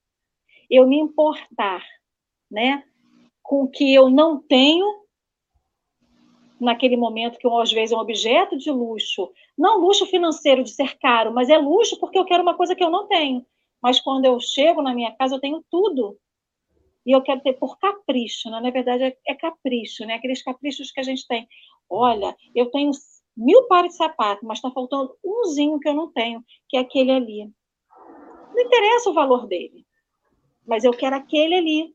[0.69, 1.85] Eu me importar,
[2.51, 2.85] né?
[3.43, 5.05] Com o que eu não tenho
[6.61, 10.97] naquele momento que às vezes é um objeto de luxo, não luxo financeiro de ser
[10.99, 13.45] caro, mas é luxo porque eu quero uma coisa que eu não tenho.
[13.83, 16.17] Mas quando eu chego na minha casa, eu tenho tudo
[17.05, 18.61] e eu quero ter por capricho, né?
[18.61, 20.15] na verdade é, é, capricho, né?
[20.15, 21.47] Aqueles caprichos que a gente tem.
[21.89, 22.91] Olha, eu tenho
[23.37, 27.11] mil pares de sapato, mas está faltando umzinho que eu não tenho, que é aquele
[27.11, 27.51] ali.
[28.55, 29.85] Não interessa o valor dele,
[30.67, 31.95] mas eu quero aquele ali.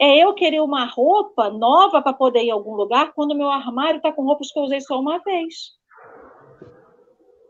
[0.00, 3.98] É eu querer uma roupa nova para poder ir a algum lugar quando meu armário
[3.98, 5.72] está com roupas que eu usei só uma vez.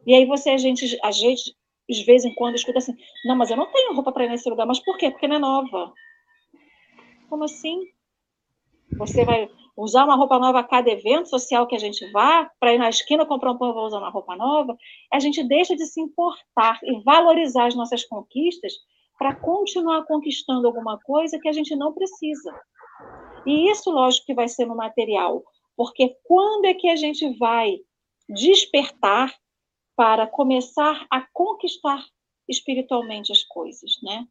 [0.06, 1.56] E aí você, a gente, a gente,
[1.88, 2.94] de vez em quando, escuta assim,
[3.24, 4.66] não, mas eu não tenho roupa para ir nesse lugar.
[4.66, 5.10] Mas por quê?
[5.10, 5.92] Porque não é nova.
[7.28, 7.88] Como assim?
[8.96, 12.74] Você vai usar uma roupa nova a cada evento social que a gente vá, para
[12.74, 14.76] ir na esquina comprar um pão e usar uma roupa nova?
[15.12, 18.72] A gente deixa de se importar e valorizar as nossas conquistas
[19.18, 22.52] para continuar conquistando alguma coisa que a gente não precisa.
[23.46, 25.42] E isso, lógico, que vai ser no material,
[25.76, 27.78] porque quando é que a gente vai
[28.28, 29.34] despertar
[29.96, 32.04] para começar a conquistar
[32.48, 34.26] espiritualmente as coisas, né?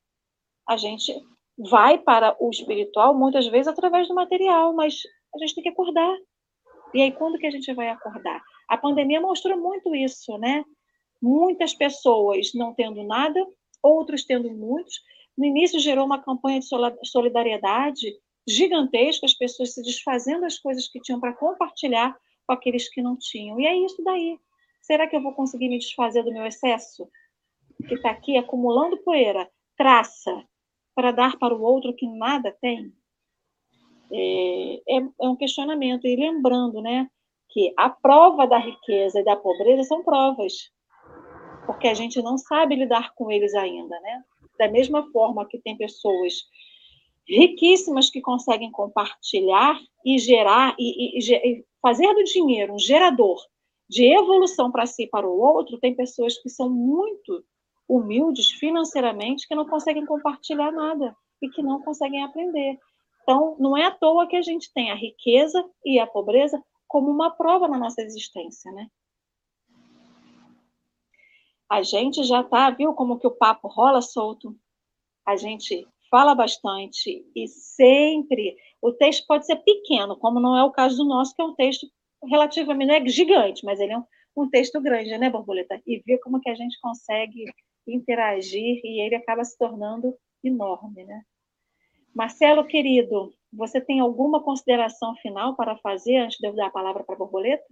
[0.67, 1.13] A gente
[1.57, 5.01] vai para o espiritual muitas vezes através do material, mas
[5.35, 6.15] a gente tem que acordar.
[6.93, 8.41] E aí, quando que a gente vai acordar?
[8.67, 10.63] A pandemia mostrou muito isso, né?
[11.21, 13.39] Muitas pessoas não tendo nada,
[13.81, 15.01] outros tendo muitos.
[15.37, 16.67] No início gerou uma campanha de
[17.03, 18.13] solidariedade
[18.47, 23.17] gigantesca, as pessoas se desfazendo das coisas que tinham para compartilhar com aqueles que não
[23.17, 23.59] tinham.
[23.59, 24.37] E é isso daí.
[24.81, 27.07] Será que eu vou conseguir me desfazer do meu excesso?
[27.87, 30.43] que está aqui acumulando poeira, traça
[30.95, 32.93] para dar para o outro que nada tem?
[34.11, 36.05] É, é, é um questionamento.
[36.05, 37.09] E lembrando, né,
[37.49, 40.71] que a prova da riqueza e da pobreza são provas,
[41.65, 44.23] porque a gente não sabe lidar com eles ainda, né?
[44.57, 46.33] Da mesma forma que tem pessoas
[47.27, 53.39] riquíssimas que conseguem compartilhar e gerar e, e, e fazer do dinheiro um gerador
[53.89, 57.43] de evolução para si e para o outro, tem pessoas que são muito
[57.87, 62.79] humildes financeiramente que não conseguem compartilhar nada e que não conseguem aprender.
[63.21, 67.09] Então, não é à toa que a gente tem a riqueza e a pobreza como
[67.09, 68.87] uma prova na nossa existência, né?
[71.69, 74.55] A gente já tá, viu como que o papo rola solto?
[75.25, 80.71] A gente fala bastante e sempre o texto pode ser pequeno, como não é o
[80.71, 81.87] caso do nosso, que é um texto
[82.29, 84.03] relativamente é gigante, mas ele é um,
[84.37, 85.81] um texto grande, né, Borboleta?
[85.87, 87.45] E ver como que a gente consegue
[87.87, 91.21] interagir e ele acaba se tornando enorme, né?
[92.13, 97.03] Marcelo, querido, você tem alguma consideração final para fazer antes de eu dar a palavra
[97.03, 97.63] para a Borboleta?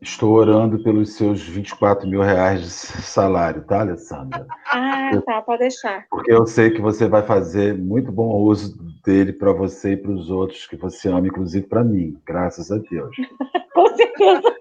[0.00, 4.46] Estou orando pelos seus 24 mil reais de salário, tá, Alessandra?
[4.66, 6.06] Ah, tá, pode deixar.
[6.08, 10.10] Porque eu sei que você vai fazer muito bom uso dele para você e para
[10.10, 13.14] os outros que você ama, inclusive para mim, graças a Deus.
[13.74, 14.56] Com certeza.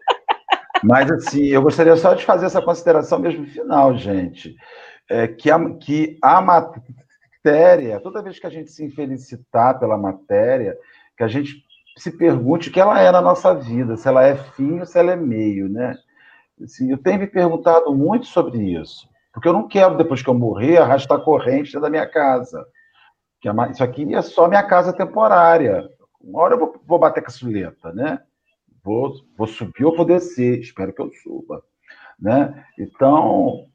[0.84, 4.56] Mas, assim, eu gostaria só de fazer essa consideração mesmo final, gente.
[5.10, 10.78] É, que, a, que a matéria, toda vez que a gente se infelicitar pela matéria,
[11.18, 11.66] que a gente
[11.98, 14.98] se pergunte o que ela é na nossa vida, se ela é fim ou se
[14.98, 15.98] ela é meio, né?
[16.64, 20.34] Assim, eu tenho me perguntado muito sobre isso, porque eu não quero, depois que eu
[20.34, 22.66] morrer, arrastar corrente da minha casa.
[23.42, 25.90] Que isso aqui é só minha casa temporária.
[26.22, 28.20] Uma hora eu vou, vou bater caçuleta, né?
[28.84, 31.64] Vou, vou subir ou vou descer, espero que eu suba.
[32.20, 32.66] Né?
[32.78, 33.66] Então,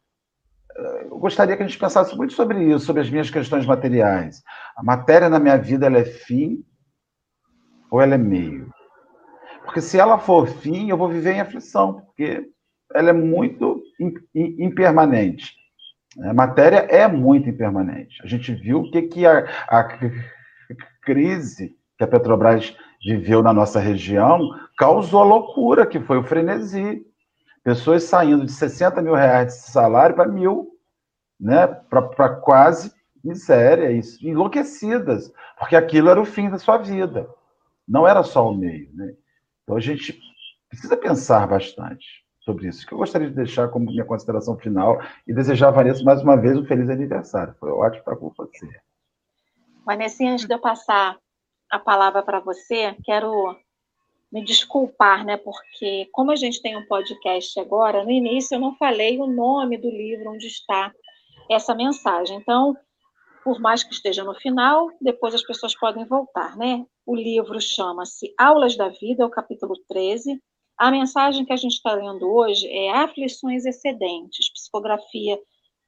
[0.77, 4.43] eu gostaria que a gente pensasse muito sobre isso, sobre as minhas questões materiais.
[4.77, 6.65] A matéria na minha vida ela é fim
[7.91, 8.71] ou ela é meio?
[9.65, 12.49] Porque se ela for fim, eu vou viver em aflição, porque
[12.95, 13.83] ela é muito
[14.35, 15.55] impermanente.
[16.23, 18.21] A matéria é muito impermanente.
[18.23, 19.85] A gente viu o que, que a, a
[21.03, 24.41] crise que a Petrobras viveu na nossa região
[24.79, 27.05] causou a loucura, que foi o frenesi.
[27.65, 30.79] Pessoas saindo de 60 mil reais de salário para mil,
[31.41, 31.67] né?
[31.67, 32.93] para quase
[33.25, 37.27] miséria, isso, enlouquecidas, porque aquilo era o fim da sua vida.
[37.89, 38.91] Não era só o meio.
[38.93, 39.15] Né?
[39.63, 40.21] Então a gente
[40.69, 45.33] precisa pensar bastante sobre isso, que eu gostaria de deixar como minha consideração final e
[45.33, 47.55] desejar a Vanessa mais uma vez um feliz aniversário.
[47.59, 48.69] Foi ótimo estar com você.
[49.87, 51.17] Vanessa, antes de eu passar
[51.71, 53.57] a palavra para você, quero
[54.35, 55.37] me desculpar, né?
[55.37, 59.79] Porque como a gente tem um podcast agora, no início eu não falei o nome
[59.79, 60.93] do livro onde está
[61.49, 62.39] essa mensagem.
[62.39, 62.77] Então,
[63.45, 66.85] por mais que esteja no final, depois as pessoas podem voltar, né?
[67.07, 70.43] O livro chama-se Aulas da Vida, é o capítulo 13.
[70.77, 75.39] A mensagem que a gente está lendo hoje é Aflições Excedentes, psicografia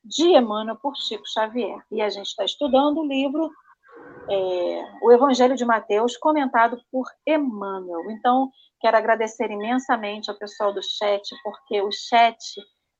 [0.04, 1.80] de Emmanuel por Chico Xavier.
[1.90, 3.50] E a gente está estudando o livro
[4.28, 8.10] é, O Evangelho de Mateus, comentado por Emmanuel.
[8.10, 8.50] Então,
[8.80, 12.36] quero agradecer imensamente ao pessoal do chat, porque o chat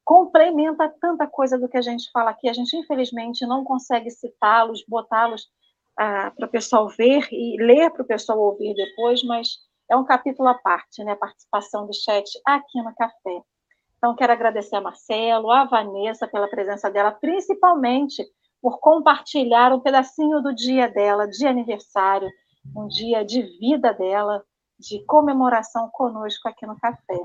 [0.05, 2.49] complementa tanta coisa do que a gente fala aqui.
[2.49, 5.47] A gente, infelizmente, não consegue citá-los, botá-los
[5.99, 9.49] ah, para o pessoal ver e ler para o pessoal ouvir depois, mas
[9.91, 11.13] é um capítulo à parte, né?
[11.13, 13.43] A participação do chat aqui no café.
[13.99, 18.25] Então, quero agradecer a Marcelo, a Vanessa pela presença dela, principalmente
[18.67, 22.29] por compartilhar um pedacinho do dia dela, de aniversário,
[22.77, 24.45] um dia de vida dela,
[24.77, 27.17] de comemoração conosco aqui no café.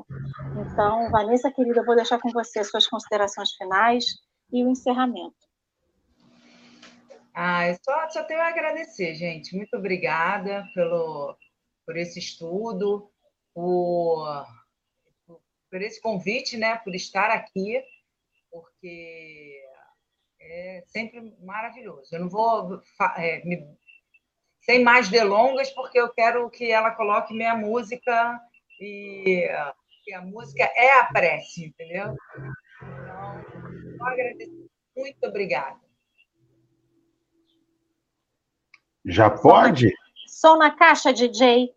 [0.56, 4.06] Então, Vanessa, querida, eu vou deixar com você as suas considerações finais
[4.54, 5.34] e o encerramento.
[7.34, 9.56] Ah, eu só, só tenho a agradecer, gente.
[9.56, 11.36] Muito obrigada pelo,
[11.88, 13.10] por esse estudo,
[13.52, 14.46] por,
[15.72, 17.84] por esse convite, né, por estar aqui,
[18.52, 19.71] porque
[20.42, 22.14] é sempre maravilhoso.
[22.14, 22.82] Eu não vou
[23.18, 23.66] é, me
[24.62, 28.40] sem mais delongas, porque eu quero que ela coloque minha música
[28.80, 29.50] e,
[30.08, 32.16] e a música é a prece, entendeu?
[32.82, 34.70] Então, agradecer.
[34.96, 35.80] Muito obrigada.
[39.06, 39.92] Já pode?
[40.28, 41.74] Som na caixa, DJ.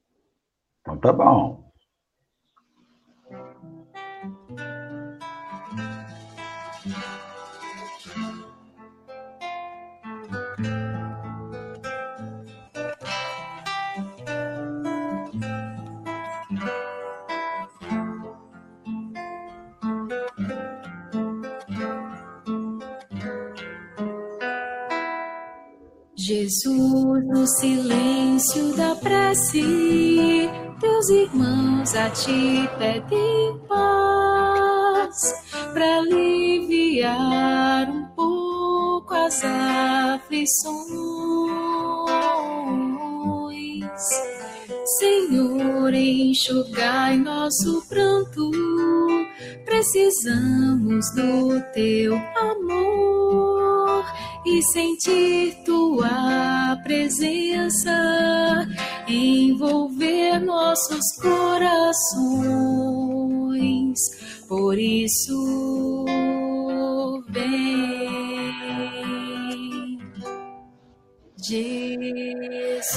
[0.80, 1.63] Então tá bom.
[26.26, 30.48] Jesus, no silêncio da prece,
[30.80, 35.34] teus irmãos a ti pedem paz
[35.74, 40.64] para aliviar um pouco as aflições.
[44.98, 48.50] Senhor, enxugai nosso pranto,
[49.66, 53.04] precisamos do teu amor
[54.46, 55.63] e sentir
[55.94, 58.66] tua presença
[59.06, 61.94] envolver nossos corações.
[64.48, 66.04] Por isso,
[67.30, 68.42] vem,
[71.38, 72.94] Jesus.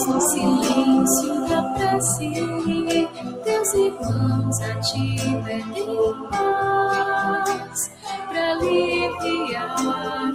[0.00, 2.32] Jesus, no silêncio da prece,
[3.44, 7.90] teus irmãos a ti pedem paz,
[8.28, 9.76] para aliviar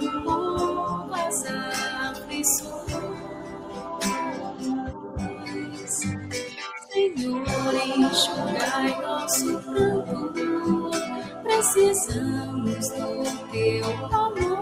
[0.00, 1.44] um pouco as
[2.10, 2.76] aflições.
[6.92, 10.90] Senhor, enxugai nosso pranto,
[11.42, 14.55] precisamos do teu amor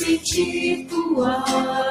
[0.00, 1.42] sentir tua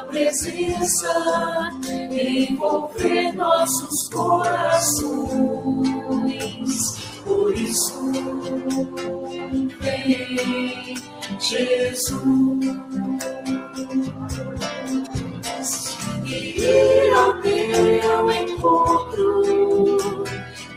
[0.10, 1.72] presença
[2.12, 5.20] envolver nossos corações.
[7.24, 8.12] Por isso,
[9.80, 10.96] vem
[11.40, 12.66] Jesus
[16.26, 20.08] e ir ao teu encontro.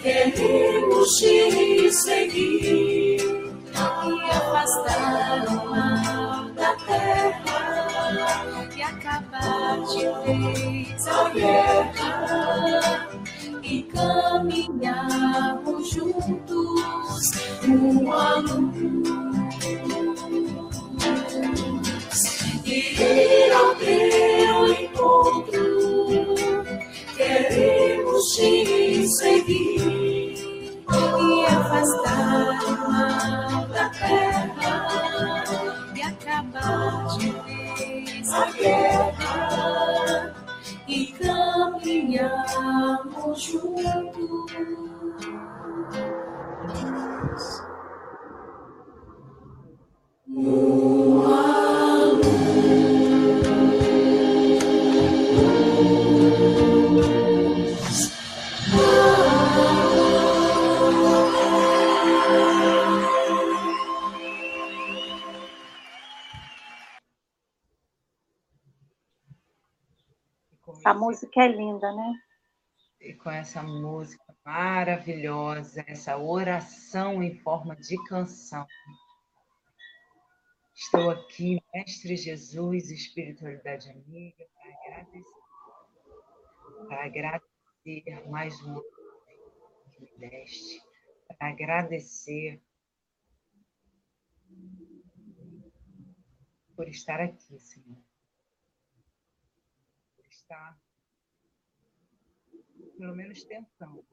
[0.02, 6.31] Queremos te seguir e afastar o mal
[6.62, 7.58] da terra
[8.76, 13.08] e acabar de vez a guerra
[13.64, 15.10] e caminharmos
[15.90, 17.22] juntos
[17.66, 18.44] um a
[22.64, 25.66] e ir ao teu encontro.
[27.16, 30.34] Queremos te seguir
[30.88, 32.58] e afastar
[33.68, 34.82] da terra
[36.52, 40.34] e de vez a guerra
[40.86, 43.71] e caminharmos juntos.
[71.12, 72.14] Música é linda, né?
[72.98, 78.66] E com essa música maravilhosa, essa oração em forma de canção.
[80.74, 85.42] Estou aqui, Mestre Jesus, Espiritualidade Amiga, para agradecer.
[86.88, 89.42] Para agradecer mais uma vez
[89.92, 90.82] que me deste.
[91.28, 92.62] Para agradecer
[96.74, 98.02] por estar aqui, Senhor.
[100.16, 100.80] Por estar
[102.96, 104.06] pelo menos tentando.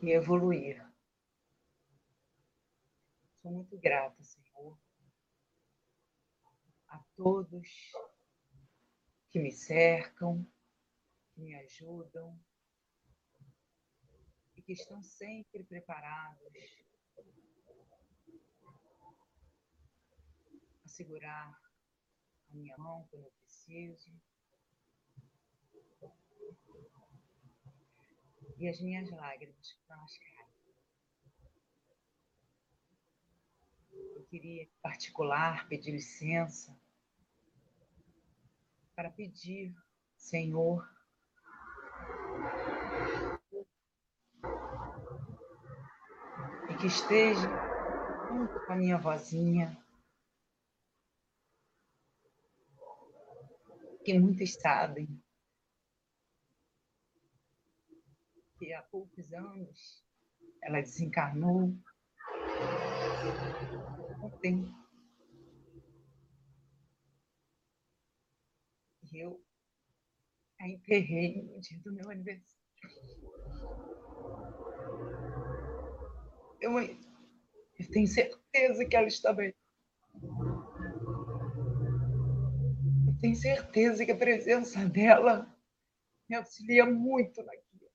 [0.00, 0.84] E evoluir.
[3.40, 4.78] Sou muito grata, Senhor,
[6.88, 7.92] a todos
[9.30, 10.46] que me cercam,
[11.34, 12.38] que me ajudam
[14.54, 16.40] e que estão sempre preparados
[20.84, 21.61] a segurar
[22.52, 24.10] a minha mão quando eu preciso.
[28.58, 30.52] E as minhas lágrimas elas caem.
[34.14, 36.76] Eu queria, em particular, pedir licença
[38.94, 39.74] para pedir,
[40.16, 40.88] Senhor,
[46.68, 47.48] e que esteja
[48.28, 49.81] junto com a minha vozinha,
[54.04, 55.08] que muitos sabem
[58.58, 60.04] que há poucos anos
[60.62, 61.76] ela desencarnou.
[64.22, 64.72] Ontem.
[69.12, 69.44] E eu
[70.60, 72.62] a enterrei no dia do meu aniversário.
[76.60, 79.52] Eu, eu tenho certeza que ela está bem.
[83.04, 85.48] Eu tenho certeza que a presença dela
[86.28, 87.88] me auxilia muito naquilo.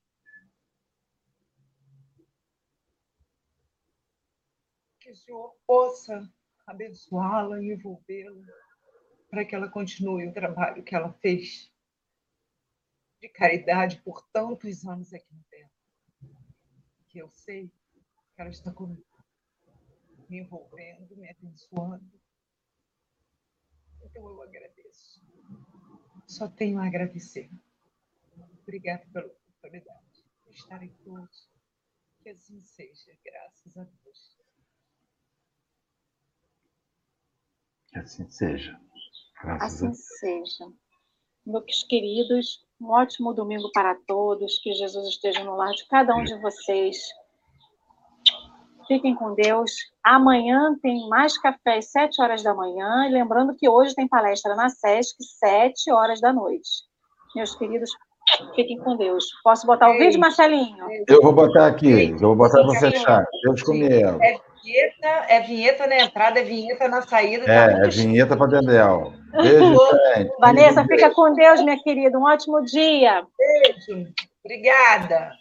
[5.01, 6.33] Que o Senhor possa
[6.65, 8.41] abençoá-la e envolvê-la
[9.29, 11.69] para que ela continue o trabalho que ela fez
[13.19, 15.71] de caridade por tantos anos aqui na Terra.
[17.09, 17.67] Que eu sei
[18.33, 19.05] que ela está comigo,
[20.29, 22.17] me envolvendo, me abençoando.
[24.03, 25.21] Então eu agradeço.
[26.25, 27.49] Só tenho a agradecer.
[28.63, 31.47] Obrigada pela oportunidade de estar aqui hoje.
[32.21, 34.37] Que assim seja, graças a Deus.
[37.87, 38.79] Que assim seja.
[39.41, 40.73] Graças a Assim seja.
[41.45, 44.59] Meus queridos, um ótimo domingo para todos.
[44.59, 46.97] Que Jesus esteja no lar de cada um de vocês.
[48.87, 49.71] Fiquem com Deus.
[50.03, 53.07] Amanhã tem mais café às 7 horas da manhã.
[53.07, 56.69] E lembrando que hoje tem palestra na SESC, 7 horas da noite.
[57.35, 57.91] Meus queridos,
[58.55, 59.25] fiquem com Deus.
[59.43, 60.05] Posso botar o Beijo.
[60.05, 60.85] vídeo, Marcelinho?
[61.07, 63.25] Eu vou botar aqui, eu vou botar para fechar.
[63.43, 64.17] Deus comigo.
[64.21, 67.45] É vinheta, é vinheta na entrada, é vinheta na saída.
[67.45, 69.13] tá É, muito é vinheta para Dedéu.
[69.33, 69.77] Beijo,
[70.15, 70.31] gente.
[70.39, 72.17] Vanessa, fica com Deus, minha querida.
[72.17, 73.23] Um ótimo dia.
[73.37, 74.07] Beijo.
[74.43, 75.31] Obrigada.